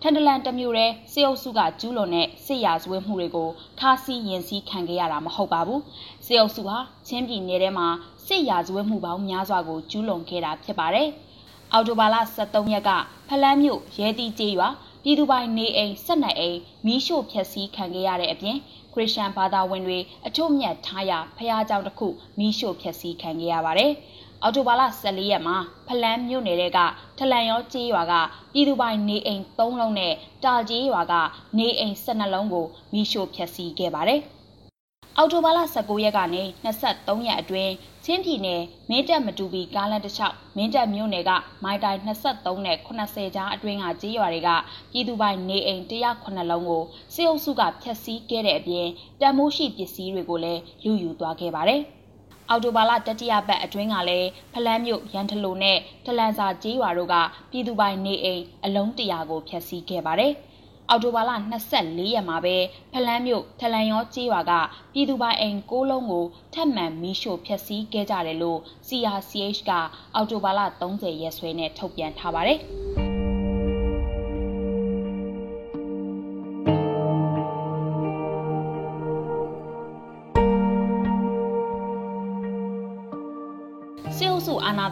[0.01, 3.49] ထန်တလန်တမျိုးတဲ့စေအုပ်စုကကျူးလွန်တဲ့စစ်ရာဇဝတ်မှုတွေကို
[3.81, 5.81] ခါးစီးရင်စည်းခံခဲ့ရတာမဟုတ်ပါဘူး။
[6.27, 7.89] စေအုပ်စုဟာချင်းပြည်နယ်ထဲမှာ
[8.27, 11.09] စစ်ရာဇဝတ်မှုပေါင်းများစွာကိုကျူးလွန်ခဲ့တာဖြစ်ပါတယ်။
[11.73, 12.91] အော်တိုဘာလ23ရက်က
[13.29, 14.69] ဖလန်းမြို့ရဲတီကျေးရွာ
[15.05, 18.57] ပြည်သူပိုင်နေအိမ်၁၂အိမ်မီးရှို့ဖျက်ဆီးခံခဲ့ရတဲ့အပြင်
[18.93, 23.93] ခရစ်ယာန်ဘာသာဝင်တွေအထွတ်မြတ်ထားရာဖခင်ကြောင့်တစ်ခုမိရှို့ဖျက်ဆီးခံခဲ့ရပါတယ်။
[24.43, 25.57] အော်တိုဘာလ14ရက်မှာ
[25.87, 26.79] ဖလန်းမြို့နယ်တဲက
[27.19, 28.15] ထလန်ရောကြေးရွာက
[28.53, 30.13] ပြည်သူပိုင်နေအိမ်3လုံးနဲ့
[30.45, 31.15] တာကြေးရွာက
[31.59, 34.21] နေအိမ်12လုံးကိုမိရှို့ဖျက်ဆီးခဲ့ပါတယ်။
[35.19, 37.73] အော်တိုဘာလ19ရက်ကနေ23ရက်အတွင်း
[38.11, 41.31] ချင်းပြည်နယ်မင်းတပ်မတူပီကားလမ်းတစ်လျှောက်မင်းတပ်မြို့နယ်က
[41.65, 44.51] မိုင်တိုင်23နဲ့80ကြားအတွင်းကကြေးရွာတွေက
[44.93, 46.83] ပြည်သူပိုင်နေအိမ်109လုံးကို
[47.15, 48.87] စစ်အုပ်စုကဖျက်ဆီးခဲ့တဲ့အပြင်
[49.21, 51.81] တန်မိုးရှိပစ္စည်းတွေကိုလည်းလူယူသွားခဲ့ပါတယ်။
[52.49, 57.15] အော်တိုဘာလတတိယပတ်အတွင်းကလည်းဖလန်းမြို့ရန်ထလိုနဲ့ထလန်စာကျေးရွာတို့က
[57.51, 60.33] ပြည်သူပိုင်နေအိမ်အလုံးတရာကိုဖျက်ဆီးခဲ့ပါတယ်။
[60.91, 61.31] အော်တိုဘာလ
[61.73, 62.57] 24ရက်မှာပဲ
[62.93, 64.53] ဖလန်းမြို့ထလန်ရောကျေးရွာက
[64.93, 69.71] ပြည်သူပိုင်အိမ်၉လုံးကိုထပ်မံမီးရှို့ဖျက်ဆီးခဲ့ကြတယ်လို့ CRCH က
[70.15, 72.61] အော်တိုဘာလ30ရက်စွဲနဲ့ထုတ်ပြန်ထားပါတယ်။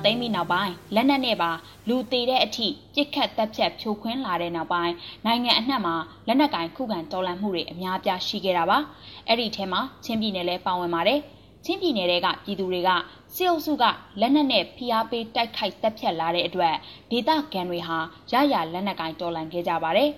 [0.05, 1.51] သိမ်းပြီးနောက်ပိုင်းလက်နက်နဲ့ပါ
[1.89, 4.95] လူသေးတဲ့အထိပြစ်ခတ်တပ်ဖြတ်ဖြိုခွင်းလာတဲ့နောက်ပိုင်း
[5.27, 5.95] နိုင်ငံအနှံ့မှာ
[6.27, 8.79] လက်နက်ကင်ခုခံတော်လှန်မှုတွေအများပြားရှိခဲ့တာပါ
[9.27, 11.21] အဲ့ဒီထဲမှာချင်းပြည်နယ်လည်းပါဝင်ပါတယ်
[11.65, 12.91] ချင်းပြည်နယ်ကပြည်သူတွေက
[13.35, 13.85] စစ်အုပ်စုက
[14.21, 16.75] လက်နက်နဲ့ဖိအားပေးတိုက်ခိုက်တပ်ဖြတ်လာတဲ့အတွက်
[17.11, 17.99] ဒေသခံတွေဟာ
[18.33, 20.11] ရရလက်နက်ကင်တော်လှန်ခဲ့ကြပါတယ်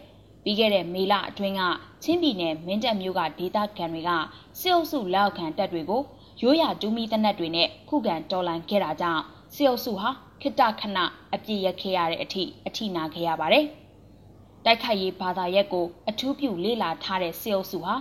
[0.45, 1.63] ပြီးခဲ့တဲ့မေလအတွင်းက
[2.05, 4.11] ချင်းပြည်နယ်မင်းတပ်မြို့ကဒေသခံတွေက
[4.61, 6.03] စစ်အုပ်စုလက်အောက်ခံတပ်တွေကို
[6.43, 9.23] ရိုးရာဒူးမီတနက်တွေနဲ့ခုခံတော်လှန်ခဲ့တာကြောင့်
[9.55, 10.11] စစ်အုပ်စုဟာ
[10.41, 10.99] ခိတခဏ
[11.35, 13.65] အပြစ်ရက်ခဲ့ရတဲ့အထိအထိနာခဲ့ရပါတယ်။
[14.65, 17.95] တိုက်ခိုက်ရေးဘာသာရက်ကိုအထူးပြုလေ့လာထားတဲ့စစ်အုပ်စုဟာ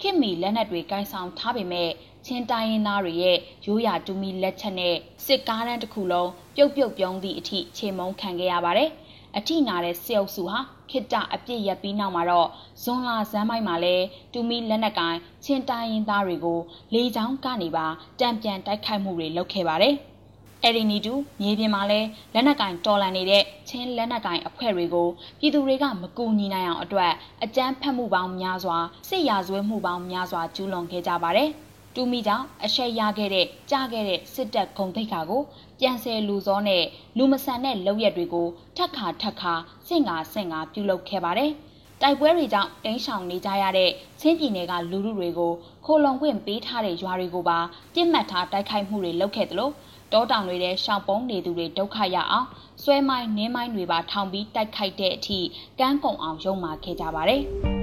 [0.00, 1.90] ခင်မီလက်နက်တွေကင်ဆောင်ထားပေမဲ့
[2.26, 4.94] ချင်းတိုင်းရင်းသားတွေရဲ့ရိုးရာဒူးမီလက်ချက်နဲ့
[5.26, 8.90] စစ်ကားတန်းတစ်ခုလုံးပြုတ်ပြုတ်ပြုံးသည့်အထိခြေမုံခံခဲ့ရပါတယ်။
[9.36, 10.58] အထိနာတဲ့စစ်အုပ်စုဟာ
[10.90, 12.48] ခိတ္တအပြစ်ရပြီးနောက်မှာတော့
[12.82, 13.96] ဇွန်လာဇန်းမိုက်မှာလဲ
[14.32, 16.60] တူမီလက်နက်ကိုင်ချင်းတိုင်းရင်းသားတွေကို
[16.94, 17.86] လေကြောင်းကနေပါ
[18.20, 19.96] တံပြန်တိုက်ခိုက်မှုတွေလုပ်ခဲ့ပါတယ်။
[20.64, 22.00] အဲဒီနီတူမြေပြင်မှာလဲ
[22.34, 27.12] လက်နက်ကင်တော်လန်နေတဲ့ချင်းလက်နက်ကင်အဖွဲ့တွေကိုပြည်သူတွေကမကူညီနိုင်အောင်အတွက်
[27.44, 31.50] အကြမ်းဖက်မှုပေါင်းများစွာစစ်ရာဇဝဲမှုပေါင်းများစွာကျူးလွန်ခဲ့ကြပါတယ်။
[31.94, 35.42] တူမီကြောင့်အရှက်ရခဲ့တဲ့ကြားခဲ့တဲ့စစ်တပ်ဂုံတိတ်ခါကို
[35.80, 36.84] ပြန်ဆယ်လူစောနဲ့
[37.18, 39.52] လူမဆန်တဲ့လောက်ရက်တွေကိုထက်ခါထက်ခါ
[39.88, 41.52] စင့်ကာစင့်ကာပြုလုပ်ခဲ့ပါတယ်။
[42.02, 43.90] တိုက်ပွဲတွေကြောင့်တင်းရှောင်နေကြရတဲ့
[44.20, 45.52] ချင်းပြည်နယ်ကလူလူတွေကို
[45.84, 47.58] ခိုလုံခွင့်ပေးထားတဲ့ရွာတွေကိုပါ
[47.94, 49.70] ပြစ်မှတ်ထားတိုက်ခိုက်မှုတွေလုပ်ခဲ့သလို
[50.12, 52.46] တောတောင်တွေထဲရှောင်ပုန်းနေသူတွေဒုက္ခရအောင်
[52.82, 55.38] ဆွဲမိုင်းနင်းမိုင်းတွေပါထောင်ပြီးတိုက်ခိုက်တဲ့အထိ
[55.78, 57.42] ကန်းကုံအောင်ရုံမာခဲ့ကြပါတယ်။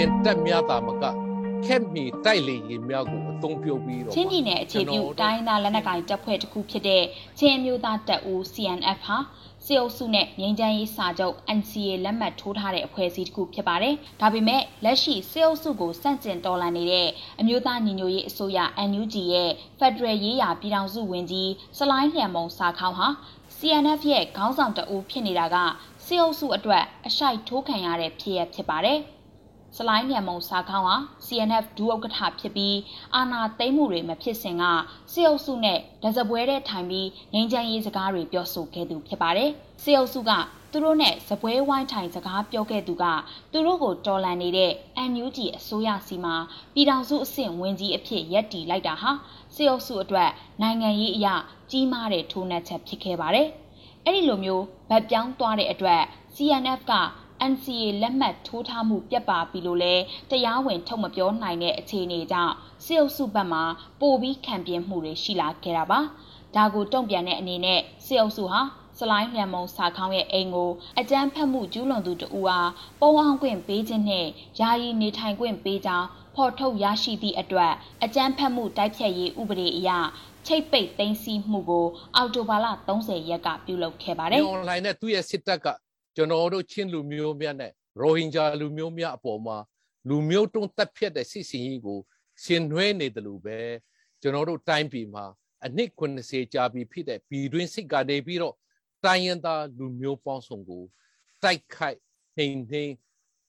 [0.00, 1.04] လင်တက်များတာမက
[1.66, 7.02] ခက်မီတိုက်လေရင်များကိုအသုံးပြုပြီးတော့ချင်းပြည်နယ်အခြေပြုတိုင်းသားလက်နက်ကိုင်တပ်ဖွဲ့တစ်ခုဖြစ်တဲ့
[7.40, 9.18] ချင်းမျိုးသားတပ်ဦး CNF ဟာ
[9.70, 17.08] စေအုပ်စုနဲ့ငြိမ်းချမ်းရေးစာချုပ် NCA လက်မှတ်ထိုးထားတဲ့အဖွဲ့အစည်းတစ်ခုဖြစ်ပါတယ်။ဒါပေမဲ့လက်ရှိစေအုပ်စုကိုစန့်ကျင်တော်လှန်နေတဲ့
[17.40, 18.58] အမျိုးသားညီညွတ်ရေးအစိုးရ
[18.90, 23.08] NUG ရဲ့ Federal ရေးရာပြည်ထောင်စုဝန်ကြီးစလိုင်းလျံမုံစာခေါင်းဟာ
[23.56, 25.56] CNF ရဲ့ခေါင်းဆောင်တအူးဖြစ်နေတာက
[26.06, 29.00] စေအုပ်စုအတွက်အရှိုက်ထိုးခံရတဲ့ဖြစ်ရဖြစ်ပါတယ်။
[29.76, 32.76] စလိုင်းမြန်မုံစာခေါင်းဟာ CNF ဒူဥက္ကဋ္ဌဖြစ်ပြီး
[33.14, 34.64] အာဏာသိမ်းမှုတွေမဖြစ်စဉ်က
[35.12, 39.50] စစ်အုပ်စုနဲ့ဒဇပွဲတဲ့ထိုင်ပြီးငိမ့်ချမ်းရေးစကားတွေပြောဆိုခဲ့သူဖြစ်ပါတယ်။
[39.82, 40.30] စစ်အုပ်စုက
[40.72, 43.04] သူတို့နဲ့ဇပွဲဝိုင်းထိုင်စကားပြောခဲ့သူက
[43.52, 44.72] သူတို့ကိုတော်လန်နေတဲ့
[45.10, 46.34] NUG အစိုးရစီမှာ
[46.74, 49.10] ပြည်ထောင်စုအဆင့်ဝင်ကြီးအဖြစ်ရပ်တည်လိုက်တာဟာ
[49.54, 50.30] စစ်အုပ်စုအတွက်
[50.62, 51.34] နိုင်ငံရေးအရာ
[51.70, 53.48] ကြီးမားတဲ့ထိုးနှက်ချက်ဖြစ်ခဲ့ပါတယ်။
[54.04, 56.02] အဲ့ဒီလိုမျိုးဗတ်ပြောင်းသွားတဲ့အတွက်
[56.34, 56.92] CNF က
[57.52, 59.94] NCA လက်မှတ်ထိုးထားမှုပြတ်ပါပြီလို့လဲ
[60.30, 63.60] တရားဝင်ထုတ်မပြောနိုင်တဲ့အခြေအနေကြောင့်စစ်အုပ်စုဘက်မှ
[64.00, 66.00] ပိုပြီးခံပြင်းမှုတွေရှိလာခဲ့တာပါ
[66.56, 68.60] ဒါကိုတုံ့ပြန်တဲ့အနေနဲ့စစ်အုပ်စုဟာ
[68.98, 74.26] စလိုင်းလျံမုံစာခေါင်းရဲ့အိမ်ကိုအကြမ်းဖက်မှုကျူးလွန်သူတဦးအားပုံအောင်ခွင့်ပေးခြင်းနဲ့
[74.60, 77.72] ယာယီနေထိုင်ခွင့်ပေးကြောင်းဖော်ထုတ်ရရှိသည့်အတွက်
[78.04, 79.90] အကြမ်းဖက်မှုတိုက်ဖြတ်ရေးဥပဒေအရ
[80.46, 82.66] ချိတ်ပိတ်သိမ်းဆည်းမှုကိုအော်တိုဘာလ
[82.98, 85.66] 30ရက်ကပြုလုပ်ခဲ့ပါတယ်။ online နဲ့သူ့ရဲ့စစ်တပ်က
[86.16, 89.56] ကျွန်တော်တို့ချင်းလူမျိုးများနဲ့ရိုဟင်ဂျာလူမျိုးများအပေါ်မှာ
[90.08, 91.98] လူမျိုးတုံးတက်ဖြတ်တဲ့စစ်စင်ကြီးကို
[92.42, 93.58] ရှင်နှွဲနေတယ်လို့ပဲ
[94.20, 95.24] ကျွန်တော်တို့တိုင်းပြည်မှာ
[95.64, 98.54] အနှစ်90ကြာပြီဖြစ်တဲ့ပြည်တွင်းစစ်ကနေပြီးတော့
[99.04, 100.84] တိုင်းရင်းသားလူမျိုးပေါင်းစုံကို
[101.42, 101.98] တိုက်ခိုက်
[102.36, 102.94] နှိမ်နှင်း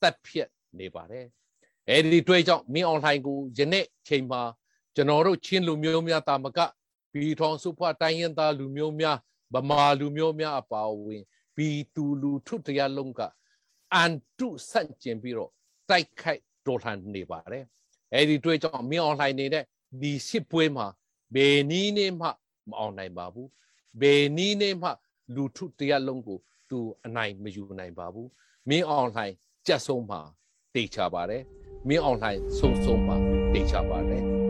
[0.01, 1.27] တက်ဖြတ်နေပါတယ်
[1.89, 4.41] အဲဒီတွေ့ကြောင့်မင်းအွန်လိုင်းကိုယနေ့ချိန်မှာ
[4.95, 6.59] ကျွန်တော်တို့ချင်းလူမျိုးများတာမက
[7.13, 9.17] ဘီထောင်စုဖွဲ့တိုင်းရင်းသားလူမျိုးများ
[9.53, 11.23] ဗမာလူမျိုးများအပါအဝင်
[11.55, 13.21] ဘီသူလူထုတရားလုံးက
[13.93, 15.51] အန်တုဆန့်ကျင်ပြီးတော့
[15.89, 17.65] တိုက်ခိုက်တော်လှန်နေပါတယ်
[18.13, 19.63] အဲဒီတွေ့ကြောင့်မင်းအွန်လိုင်းနေတဲ့
[20.01, 20.87] ဒီစစ်ပွဲမှာ
[21.35, 22.27] ဘယ်နည်းနဲ့မှ
[22.69, 23.49] မအောင်နိုင်ပါဘူး
[24.01, 24.89] ဘယ်နည်းနဲ့မှ
[25.35, 28.29] လူထုတရားလုံးကိုသူအနိုင်မယူနိုင်ပါဘူး
[28.69, 29.35] မင်းအွန်လိုင်း
[29.67, 30.21] ကြက်ဆုံးမှာ
[30.75, 31.43] တေချပါတယ်
[31.87, 33.15] မင်းအွန်လိုင်းဆုံးဆုံးမှာ
[33.53, 34.40] တေချပါတယ်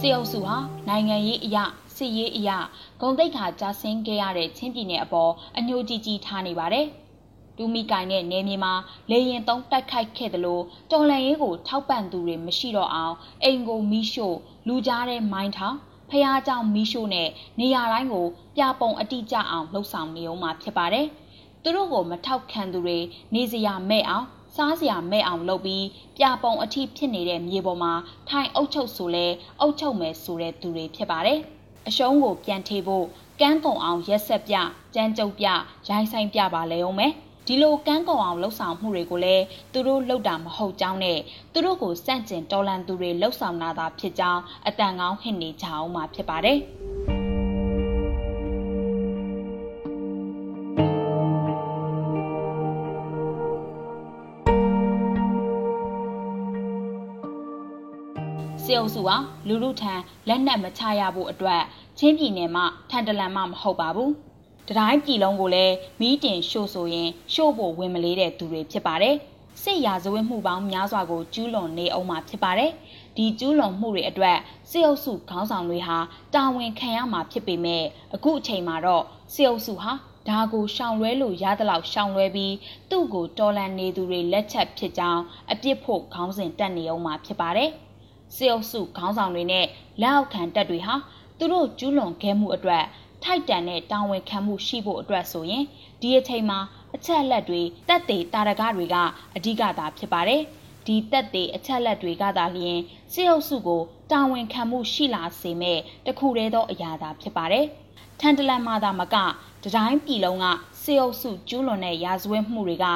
[0.00, 0.56] စစ်အုပ်စုဟာ
[0.88, 1.64] နိုင်ငံရေးအရာ
[1.96, 2.58] စစ်ရေးအရာ
[3.00, 6.86] ဂုံတိတ်ခါကြာဆင်းခဲ့ရတဲ့ချင်းပြည်နယ်အပေါ်အညှိုးကြီးကြီးထားနေပါတယ်။
[7.56, 8.72] ဒူမီကိုင်နဲ့နေမြေမှာ
[9.10, 10.60] လေရင်သုံးတိုက်ခိုက်ခဲ့သလို
[10.90, 14.36] တော်လန်ရေးကိုထောက်ပံ့သူတွေမရှိတော့အောင်အိမ်ကိုမီးရှို့
[14.68, 15.76] လူကြားတဲ့မိုင်းထောင်
[16.10, 17.28] ဖះเจ้าမီးရှို့နဲ့
[17.60, 21.06] နေရာတိုင်းကိုပြပုံအတိကျအောင်လှုပ်ဆောင်နေုံမှာဖြစ်ပါတယ်။
[21.62, 22.98] သူတို့ကိုမထောက်ခံသူတွေ
[23.34, 24.26] နေစရာမဲ့အောင်
[24.60, 27.92] စားစရာမဲ့အောင်လုပ်ပြီးပြပုံအထိဖြစ်နေတဲ့မြေပေါ်မှာ
[28.28, 29.26] ထိုင်အုပ်ချုပ်ဆိုလဲ
[29.60, 31.38] အုပ်ချုပ်မယ်ဆိုတဲ့သူတွေဖြစ်ပါတယ်။
[31.88, 33.06] အရှုံးကိုပြန်ထေဖို့
[33.40, 34.54] ကန်းကုံအောင်ရက်ဆက်ပြ
[34.94, 35.46] ကြမ်းကြုတ်ပြ
[35.88, 37.12] ရိုင်းဆိုင်ပြပါလေအောင်မယ်။
[37.46, 41.18] ဒီလိုကန်းကုံအောင်လှုပ်ဆောင်မှုတွေကိုလည်းသူတို့လှုပ်တာမဟုတ်ကြောင်းနဲ့
[41.52, 46.58] သူတို့ကိုစန့်ကျင်တော်လန်သူတွေလှုပ်ဆောင်တာသာဖြစ်ကြောင်းအတန်ကောင်းဟစ်နေကြအောင်မှာဖြစ်ပါတယ်။
[58.70, 59.16] စစ်အုပ်စုဟာ
[59.48, 59.94] လူလူထံ
[60.28, 61.62] လက်နက်မချရဖို့အတွက်
[61.98, 64.10] ချင်းပြည်နယ်မှာထန်တလန်မှမဟုတ်ပါဘူး။
[64.68, 69.14] တတိုင်းပြည်လုံးကိုလည်းမီးတင်ရှို့ဆိုရင်ရှို့ဖို့ဝင်မလေးတဲ့သူတွေဖြစ်ပါတယ်။
[69.62, 72.70] စစ်ရာဇဝတ်မှုပေါင်းများစွာကိုကျူးလွန်နေအောင်မှာဖြစ်ပါတယ်။
[73.16, 74.38] ဒီကျူးလွန်မှုတွေအတွက်
[74.70, 75.98] စစ်အုပ်စုခေါင်းဆောင်တွေဟာ
[76.34, 79.04] တာဝန်ခံရမှာဖြစ်ပေမဲ့အခုအချိန်မှာတော့
[79.34, 79.92] စစ်အုပ်စုဟာ
[80.28, 82.54] ဒါကိုရှောင်လွဲလို့ရသလောက်ရှောင်လွဲပြီး
[82.90, 87.72] သူ့ကိုတော်လန်နေသူတွေလက်ချက်ဖြစ်ကြောင်းအပြစ်ဖို့ခေါင်းစဉ်တက်နေအောင်မှာဖြစ်ပါတယ်။
[88.36, 89.66] စစ်အုပ်စုခေါင်းဆောင်တွေနဲ့
[90.00, 90.94] လက်အောက်ခံတပ်တွေဟာ
[91.38, 92.84] သူတို့ကျူးလွန်ခဲ့မှုအတွက်
[93.24, 95.64] ထိုက်တန်တဲ့တာဝန်ခံမှုရှိဖို့အတွက်ဆိုရင်
[96.00, 96.58] ဒီအချိန်မှာ
[96.94, 98.96] အချက်လက်တွေတက်သေးတာရကတွေက
[99.36, 100.42] အဓိကသာဖြစ်ပါတယ်။
[100.86, 102.80] ဒီတက်သေးအချက်လက်တွေကသာလျှင်
[103.12, 107.66] စစ်အုပ်စုကိုတာဝန်ခံမှုရှိလာစေမဲ့တခုတည်းသောအရာသာဖြစ်ပါတယ်။
[108.20, 109.16] ထန်တလန်မာသာမက
[109.64, 110.46] တတိုင်းပြည်လုံးက
[110.82, 112.86] စေအုပ်စုကျူးလွန်တဲ့ရာဇဝတ်မှုတွေက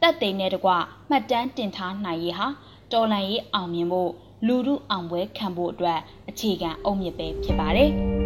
[0.00, 0.70] တက်သိမ်းတဲ့တကွ
[1.08, 2.46] မှတ်တမ်းတင်ထားနိုင်ရေးဟာ
[2.92, 4.12] တော်လန်ရေးအောင်မြင်ဖို့
[4.46, 7.90] လူမှုအောင်ပွဲခံဖို့အတွက်အခြေခံအုံမြစ်ပဲဖြစ်ပါတယ်။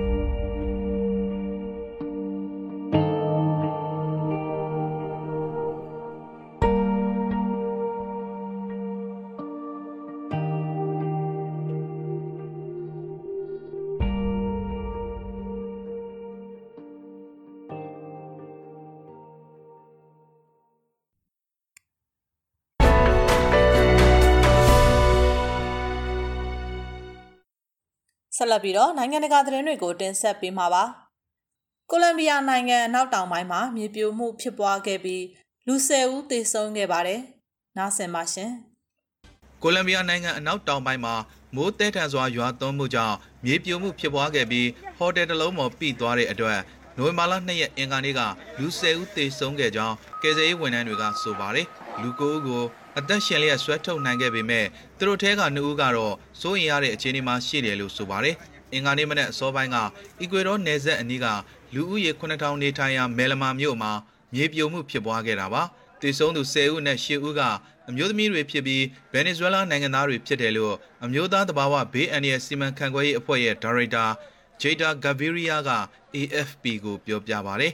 [28.49, 30.85] ဆက်လက်ပြီးတော့နိုင်ငံတကာသတင်းတွေကိုတင်ဆက်ပေးမှာပါ။
[31.91, 35.25] ကိုလံဘီယာနိုင်ငံအနောက်တောင်ပိုင်းမှာမြေပြိုမှုဖြစ်ပွားခဲ့ပြီး
[35.67, 37.21] လူ၁၀ဦးသေဆုံးခဲ့ပါတယ်။
[37.77, 38.51] နားဆင်ပါရှင်။
[39.63, 41.15] ကိုလံဘီယာနိုင်ငံအနောက်တောင်ပိုင်းမှာ
[41.55, 46.59] မိုးတဲထန်စွာရွာသွန်းမှုကြောင့်မြေပြိုမှုဖြစ်ပွားခဲ့ပြီးဟိုတယ်တစ်လုံးပေါ်ပိသွားတဲ့အတွက်
[46.97, 48.21] နိုဝင်ဘာလ2ရက်အင်္ဂါနေ့က
[48.59, 51.69] လူ10ဦးသေဆုံးခဲ့ကြောင်းကယ်ဆယ်ရေးဝန်ထမ်းတွေကဆိုပါတယ်။
[52.03, 52.65] လူ9ဦးကို
[52.99, 54.67] အသက်ရှင်လျက်ဆွဲထုတ်နိုင်ခဲ့ပေမဲ့
[54.99, 58.37] သူတို့ထဲက2ဦးကတော့စိုးရင်ရတဲ့အခြေအနေမှာရှိတယ်လို့ဆိုပါတယ်။
[58.73, 59.77] အင်္ဂါနေ့မနက်အစောပိုင်းက
[60.21, 61.27] အီကွေဒေါနယ်ဇက်အနီးက
[61.75, 63.93] လူဦးရေ9000နေထိုင်ရာမဲလမာမြို့မှာ
[64.35, 65.63] မြေပြိုမှုဖြစ်ပွားခဲ့တာပါ။
[66.03, 67.41] တေဆုံးသူ10ဦးနဲ့10ဦးက
[67.89, 74.05] အမျိုးသမီးတွေဖြစ်ပြီးဗင်နီဇွဲလားနိုင်ငံသားတွေဖြစ်တယ်လို့အမျိုးသားတဘာဝဘေးအန္တရာယ်စီမံခန့်ခွဲရေးအဖွဲ့ရဲ့ဒါရိုက်တာ
[74.63, 75.71] ဂျေတာဂဗီရီယာက
[76.17, 77.67] AFP ကိုပြောပြပါဗျ။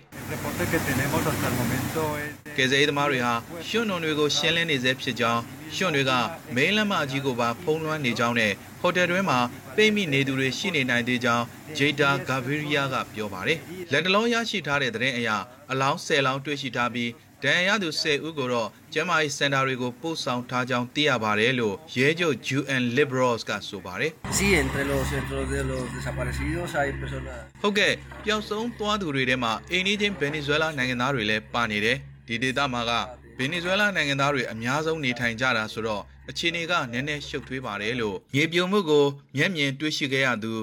[2.57, 3.33] ကယ်ဆယ်ရေးသမားတွေဟာ
[3.69, 5.43] ရွှွန်နွန်တွေကိုရှင်းလင်းနေဆဲဖြစ်ကြောင်း
[5.77, 6.13] ရွှွန်တွေက
[6.55, 9.39] မိန်းလမ်းမကြီးကိုပါဖုံးလွှမ်းနေကြောင်းနဲ့ဟိုတယ်တွင်းမှာ
[9.77, 11.45] ပိတ်မိနေသူတွေရှိနေနိုင်သေးကြောင်း
[11.79, 13.59] ဂျေတာဂဗီရီယာကပြောပါတယ်။
[13.93, 15.29] လက်တလုံးရရှိထားတဲ့သတင်းအရ
[15.71, 17.11] အလောင်း10လောင်းတွေ့ရှိထားပြီး
[17.45, 27.93] ဒဏ်ရာရသူ10ဦးကိုတော့ကျန်းမာရေးစင်တာတွေကိုပို့ဆောင်ထားကြောင်းသိရပါတယ်လို့ရဲချုပ် UN Liberals ကဆိုပါတယ်။ Sí entre los entre de los desaparecidos hay personas ဟုတ်ကဲ့
[28.25, 32.93] ပျောက်ဆုံးသွားသူတွေထဲမှာအိန္ဒိချင်းဗင်နီဇွဲလားနိုင်ငံသားတွေလည်းပါနေတယ်ဒီဒေသမှာက
[33.39, 39.05] ဗင်နီဇွဲလားနိုင်ငံသားတွေအများဆုံးနေထိုင်ကြတာဆိုတော့အခြေအနေကနည်းနည်းရှုပ်ထွေးပါတယ်လို့ရေပြုံမှုကို
[39.37, 40.55] မျက်မြင်တွေ့ရှိခဲ့ရသူ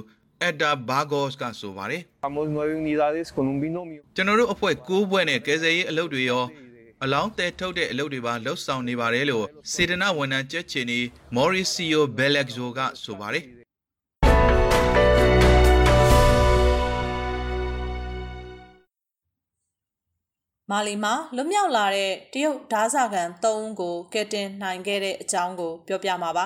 [0.41, 2.01] အက်တာဘာဂော့စ်ကဆိုပါတယ်
[4.15, 6.43] ကျွန်တော်တို့အဖွဲ့9ဘွဲ့နဲ့ကယ်ဆယ်ရေးအလုပ်တွေရော
[7.05, 10.99] အလောင်းတဲထုတ်တဲ့အလုပ်တွေပါလှုပ်ဆောင်နေပါတယ်လို့စေတနာဝန်ထမ်းကြက်ချင်နီ
[11.35, 13.45] မော်ရီစီယိုဘယ်လက်ဇိုကဆိုပါတယ်
[20.71, 26.45] မာလီမှာလွမြောက်လာတဲ့တရုတ်ဓားစာခံ၃ဦးကိုကယ်တင်နိုင်ခဲ့တဲ့အကြောင်းကိုပြောပြမှာပါ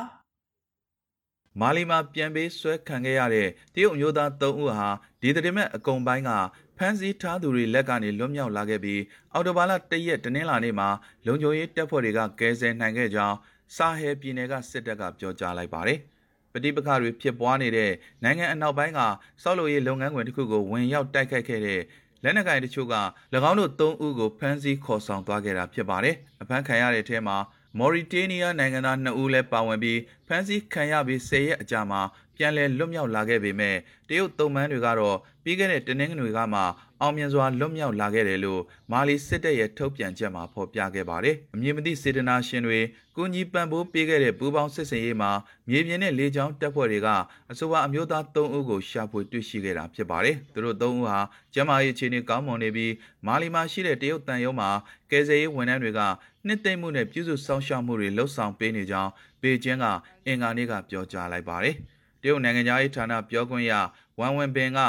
[1.62, 4.90] မာလီမှာပြန်ပေးဆွဲခံခဲ့ရတဲ့တရုတ်မျိုးသား၃ဦးဟာ
[5.22, 6.32] ဒီသတင်းမဲ့အကုံပိုင်းက
[6.78, 9.02] ဖမ်းဆီးထားသူတွေလက်ကနေလွတ်မြောက်လာခဲ့ပြီး
[9.34, 10.90] အော်တိုဘာလ၁ရက်တနင်္လာနေ့မှာ
[11.26, 13.38] လုံခြုံရေးတပ်ဖွဲ့တွေကကယ်ဆယ်နိုင်ခဲ့ကြောင်း
[13.76, 16.00] စာဟဲပြည်နယ်ကစစ်တပ်ကပြောကြားလိုက်ပါတယ်။
[16.54, 17.92] ပဋိပက္ခတွေဖြစ်ပွားနေတဲ့
[18.24, 19.00] နိုင်ငံအနောက်ပိုင်းက
[19.44, 21.82] စောက်လို့ရေးလုပ်ငန်းခွင်တစ်ခုကိုဝင်ရောက်တိုက်ခိုက်ခဲ့တဲ့
[22.24, 22.96] လက်နက်ကိုင်တချို့က၎
[23.50, 27.38] င်းတို့၃ဦးကိုဖမ်းဆီးခေါ်ဆောင်သွားခဲ့တာဖြစ်ပါတယ်။အဖမ်းခံရတဲ့အထဲမှာ
[27.80, 32.02] မော်ရီတေးနီးယားနိုင်ငံသား2ဦးလည်းပါဝင်ပြီးဖမ်းဆီးခံရပြီး10ရက်အကြာမှာ
[32.38, 33.76] ပြန်လည်လွတ်မြောက်လာခဲ့ပေမဲ့
[34.08, 36.62] တရုတ်သုံးမန်းတွေကတော့ပြီးခဲ့တဲ့တနင်္ဂနွေကမှ
[37.02, 42.80] အောင်မြင်စွာလွတ်မြောက်လာခဲ့တယ်လို့မာလီစစ်တပ်ရဲ့ထုတ်ပြန်ချက်မှာဖော်ပြခဲ့ပါတယ်။အမည်မသိစေတနာရှင်တွေ
[43.18, 45.32] ကုညီပံ့ပိုးပေးခဲ့တဲ့ပူးပေါင်းစစ်စင်ရေးမှာ
[45.70, 47.08] မြေပြင်နဲ့လေကြောင်းတပ်ဖွဲ့တွေက
[47.52, 51.20] အဆိုပါအမျိုးသား၃ဦးကိုရှာဖွေတွေ့ရှိခဲ့တာဖြစ်ပါတယ်။သူတို့၃ဦးဟာ
[51.54, 52.94] ကျန်းမာရေးအခြေအနေကောင်းမွန်နေပြီး
[53.26, 54.70] မာလီမှာရှိတဲ့တရုတ်တန်ရုံးမှာ
[55.12, 56.02] ကယ်ဆယ်ရေးဝန်ထမ်းတွေက
[56.48, 59.86] နှစ်သိမ့်မှုနဲ့ပြည်စုဆောင်ရှောက်မှုတွေလှုပ်ဆောင်ပေးနေကြောင်းပေကျင်းက
[60.26, 61.76] အင်္ဂါနေ့ကပြောကြားလိုက်ပါတယ်။
[62.22, 63.74] တရုတ်နိုင်ငံသားရေးဌာနပြောခွင့်ရ
[64.20, 64.80] ဝမ်ဝင်ပင်က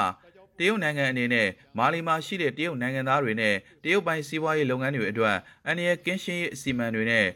[0.59, 7.27] တရုတ်နိုင်ငံအနေနဲ့မာလီမှာရှိတဲ့တရုတ်နိုင်ငံသားတွေနဲ့တရုတ်ပိုင်းစီးပွားရေးလုပ်ငန်းတွေအတွက်အန္တရာယ်ကင်းရှင်းရေးအစီအမံတွေနဲ့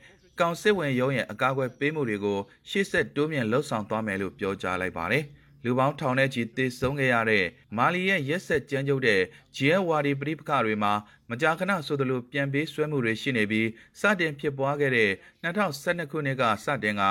[0.40, 2.38] ကောင်စစ်ဝင်ရုံးရဲ့အကာအကွယ်ပေးမှုတွေကို
[2.70, 5.24] ရှေ့ဆက်တိုးမြှင့်လှုပ်ဆောင်သွားမယ်လို့ပြောကြားလိုက်ပါတယ်။
[5.64, 7.44] လူပေါင်းထောင်ထဲချီသေဆုံးခဲ့ရတဲ့
[7.76, 9.22] မာလီရဲ့ရက်ဆက်ကြမ်းကြုတ်တဲ့
[9.56, 10.92] ဂျီအဝါဒီပဋိပက္ခတွေမှာ
[11.30, 13.68] မကြာခဏဆိုသလိုပြန်ပေးဆွဲမှုတွေရှိနေပြီး
[14.00, 15.10] စတင်ဖြစ်ပွားခဲ့တဲ့
[15.44, 17.02] 2012ခုနှစ်ကစတင်က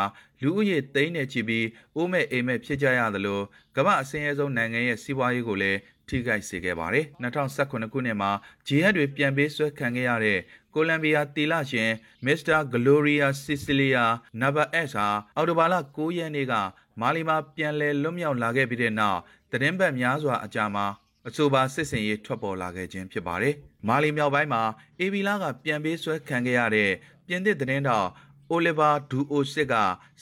[0.42, 3.42] လူဦးရေသိန်းနဲ့ချီပြီးအိုးမဲ့အိမ်မဲ့ဖြစ်ကြရသလို
[3.76, 8.32] ကမ္ဘာအစင်းရဲဆုံးနိုင်ငံရဲ့စီးပွားရေးကိုလည်း ထိခိုက်စေခဲ့ပါတယ်2018ခုနှစ်မှာ
[8.68, 10.40] ဂျီဟက်တွေပြန်ပေးဆွဲခံခဲ့ရတဲ့
[10.74, 11.92] ကိုလံဘီယာတီလာရှင်
[12.26, 14.06] မစ္စတာဂလိုရီယာစီစီလီယာ
[14.42, 16.54] နဗာအက်စ်ဟာအော်တိုဘာလ9ရက်နေ့က
[17.02, 19.20] မာလီမှာပြန်လည်လွတ်မြောက်လာခဲ့ပြီးတဲ့နောက်
[19.52, 20.86] သတင်းပတ်များစွာအကြာမှာ
[21.28, 23.54] အဆိုပါစစ်စင်ရေးထွက်ပေါ်လာခဲ့ခြင်းဖြစ်ပါတယ်။
[23.88, 24.64] မာလီမြောက်ပိုင်းမှာ
[25.00, 26.92] အေဘီလာကပြန်ပေးဆွဲခံခဲ့ရတဲ့
[27.28, 28.08] ပြင်သစ်သတင်းတော်
[28.52, 29.74] အိုလီဗာဒူအိုစစ်က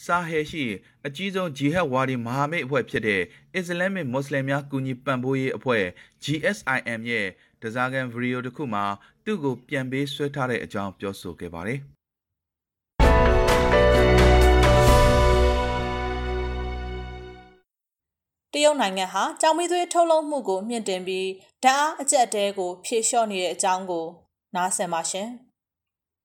[0.05, 0.65] စာဟဲရှိ
[1.07, 3.21] အကြီးဆုံးဂျီဟက်ဝါဒီမဟာမိတ်အဖွဲ့ဖြစ်တဲ့
[3.55, 5.83] အစ္စလာမစ်မွတ်စလင်များကူညီပံ့ပိုးရေးအဖွဲ့
[6.23, 7.27] GSIM ရဲ့
[7.61, 8.85] တစားကန်ဗီဒီယိုတစ်ခုမှာ
[9.25, 11.79] သူ့ကိုပြန်ပေးဆွဲထားတဲ့အကြောင်းပြောဆိုခဲ့ပါတယ်။
[18.53, 21.29] တရုတ်နိုင်ငံဟာကြောင်မီသွေးထုတ်လုပ်မှုကိုမြင့်တင်ပြီး
[21.63, 24.05] ဓာတ်အားအကျက်တဲကိုဖြေလျှော့နေတဲ့အကြောင်းကို
[24.55, 25.29] နားဆင်ပါရှင်။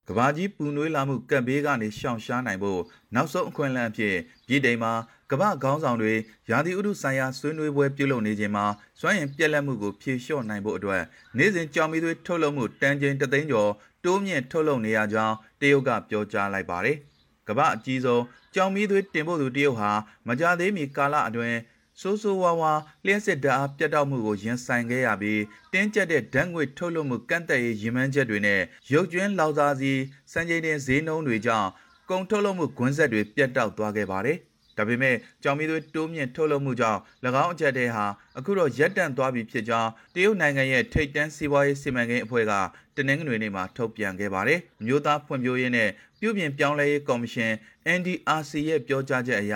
[0.09, 2.81] ကဘာကြီးပူနွေးလာမှုကပ်ဘေးကနေရှောင်ရှားနိုင်ဖို့
[3.15, 4.15] နောက်ဆုံးအခွင့်အလမ်းအဖြစ်
[4.47, 4.93] ပြည်တိုင်မှာ
[5.31, 6.13] ကမ္ဘာခေါင်းဆောင်တွေ
[6.49, 8.65] ရာသီဥတုဆိုင်ရာဆွေးနွေးပွဲပြုလုပ်နေခြင်းမှာ
[8.99, 11.03] စွမ်းရည်ပြက်လက်မှုကိုဖြေလျှော့နိုင်ဖို့အတွက်
[11.37, 13.71] နေ့စဉ်ကြောင်မီသွေးထုတ်လုပ်မှုတန်ချိန်တသိန်းကျော်
[14.05, 16.97] တိုးမြင့်ထုတ်လုပ်နေရကြောင်းတရုတ်ကပြောကြားလိုက်ပါတယ်။
[17.47, 18.23] ကမ္ဘာအကြီးဆုံး
[18.55, 19.91] ကြောင်မီသွေးတင်ပို့သူတရုတ်ဟာ
[20.27, 21.57] မကြသေးမီကာလအတွင်း
[22.03, 22.73] ဆိုးဆိုးဝါးဝါ
[23.05, 25.41] လျှက်စစ်ဓာတ်အားပြတ်တောက်မှုကိုရင်ဆိုင်ခဲ့ရပြီး
[25.73, 28.61] တင်းကျပ်တဲ့ဓာတ်ငွေထုတ်လွှတ်မှုကန့်သက်ရေးရည်မှန်းချက်တွေနဲ့
[28.93, 29.91] ရုပ်ကျွင်းလောက်စားစီ
[30.31, 31.69] စံချိန်တင်ဈေးနှုန်းတွေကြောင့်
[32.09, 34.37] ကုန်ထုတ်လုပ်မှုကွင်းဆက်တွေပြတ်တောက်သွားခဲ့ပါတယ်။
[34.77, 36.99] ဒါပေမဲ့ကြောင်မီသွေးတိုးမြင့်ထုတ်လုပ်မှုကြောင့်၎
[37.43, 38.05] င်းအကြက်တဲဟာ
[38.37, 42.53] အခုတော့ရပ်တန့်သွားပြီဖြစ်ကြောင်းတရုတ်နိုင်ငံရဲ့ထိပ်တန်းစီးပွားရေးစီမံကိန်းအဖွဲ့က
[42.95, 45.89] တနင်္ဂနွေနေ့မှာထုတ်ပြန်ခဲ့ပါတယ်။မြို့သားဖွံ့ဖြိုးရေးနဲ့
[46.19, 47.51] ပြုပြင်ပြောင်းလဲရေးကော်မရှင်
[47.97, 49.53] NDRC ရဲ့ပြောကြားချက်အရ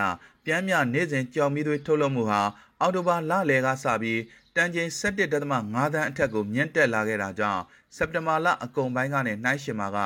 [0.50, 2.42] ပြမ်းမြနေ့စဉ်ကြောင်မီသွေးထုတ်လုပ်မှုဟာ
[2.82, 4.22] အော်တိုဘာလလယ်ကစပြီး
[4.56, 7.62] တန်ချိန်17.5သန်းအထက်ကိုမြင့်တက်လာခဲ့တာကြောင့်
[7.96, 9.98] စက်တင်ဘာလအကုန်ပိုင်းကနေနှိုင်းယှဉ်မှာက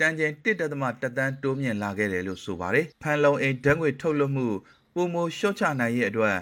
[0.00, 0.60] တန်ချိန်1.1
[1.16, 4.48] သန်းတိုးမြင့်လာခဲ့တယ်လို့ဆိုပါတယ်။ဖန်လုံအိမ်ဓာတ်ငွေထုတ်လွှတ်မှု
[4.94, 6.36] ပုံမလျှော့ချနိုင်ရဲ့အတွက်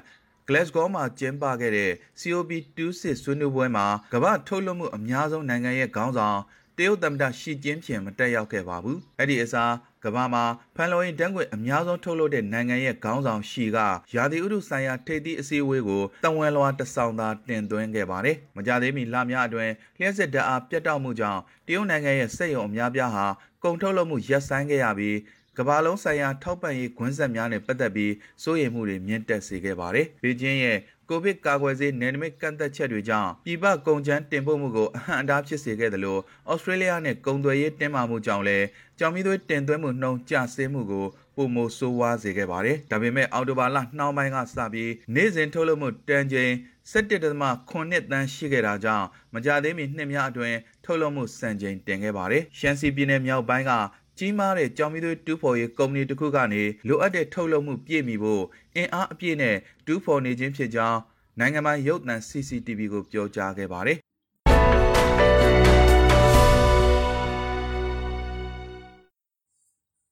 [0.49, 6.38] Glasgow မှာကျင်းပခဲ့တဲ့ COP26 ဆွေးနွေးပွဲမှာကမ္ဘာထုတ်လွှတ်မှုအများဆုံးနိုင်ငံရဲ့ခေါင်းဆောင်
[6.79, 9.73] တရုတ်သမ္မတရှီကျင်းဖျင်မတက်ရောက်ခဲ့ပါဘူး။အဲ့ဒီအစား
[10.05, 10.45] ကမ္ဘာမှာ
[10.77, 13.79] ဖန်လုံအိမ်ဓာတ်ငွေ့အများဆုံးထုတ်လုပ်တဲ့နိုင်ငံရဲ့ခေါင်းဆောင်ရှီက
[14.14, 23.27] ရာသီဥတုဆိုင်ရာထိပ်သီးအစည်းအဝေးကိုတဝန်လွှာတဆောင်သာတင်သွင်းခဲ့ပါတယ်။မကြသေးမီလများအတွင်းလျှက်စစ်ဓာတ်အားပြတ်တောက်မှုကြောင့်တရုတ်နိုင်ငံရဲ့စက်ရုံအများပြားဟာ
[23.64, 25.17] ကုန်ထုတ်လုပ်မှုရပ်ဆိုင်းခဲ့ရပြီး
[25.59, 28.12] ကမ္ဘာလုံးဆိုင်ရာထောက်ပံ့ရေးခွင့်ဆက်များနဲ့ပတ်သက်ပြီး
[28.43, 36.21] စိုးရိမ်မှုတွေမြင့်တက်စေခဲ့ပါတယ်။ဘေကျင်းရဲ့ ကိုဗစ်ကာကွယ်ဆေးနယ်နိမိတ်ကန့်သက်ချက်တွေကြောင့်ပြည်ပကုန်ကျန်းတင်ပို့မှုကိုအဟန့်အတားဖြစ်စေခဲ့တယ်လို့
[36.53, 38.67] ဩစတြေးလျနဲ့ကုန်သွယ်ရေးတင်းမာမှုကြောင့်လည်း
[38.99, 46.53] ကြောင်မီသွေးတင်သွင်းမှုနှုန်းကျဆင်းမှုကိုပုံမဆိုးဝါးစေခဲ့ပါတယ်။ဒါပေမဲ့အော်တိုဘာလနှောင်းပိုင်းကစပြီးနေ့စဉ်ထုတ်လုပ်မှုတန်ချိန်
[46.93, 53.73] 17.9တန်းရှိခဲ့တာကြောင့်မကြသေးမီနှစ်များအတွင်းထုတ်လုပ်မှုစံချိန်တင်ခဲ့ပါတယ်။ရှမ်းစီပြည်နယ်မြောက်ပိုင်းက
[54.18, 58.44] ကြီးမားတဲ့ကြောင်မီသွေးတူးဖော်ရေးကုမ္ပဏီတစ်ခုကနေလိုအပ်တဲ့ထုတ်လုပ်မှုပြည့်မီဖို့
[58.77, 60.98] အင်အားအပြည့်နဲ့တူးဖော်နေခြင်းဖြစ်ကြောင်း
[61.38, 63.98] နိုင်ငံပိုင်ရုပ်သံ CCTV ကိုပြောကြားခဲ့ပါတယ်။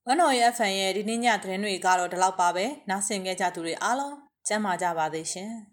[0.06, 4.16] ဝန်တော်ရဲ့ fan ရဲ့ဒီနေ့ညသတင်းတွေကတော့ဒီလောက်ပါပဲ။နားဆင်ကြကြသူတွေအားလုံး
[4.48, 5.52] ကျမ်းမာကြပါသေးရှင်။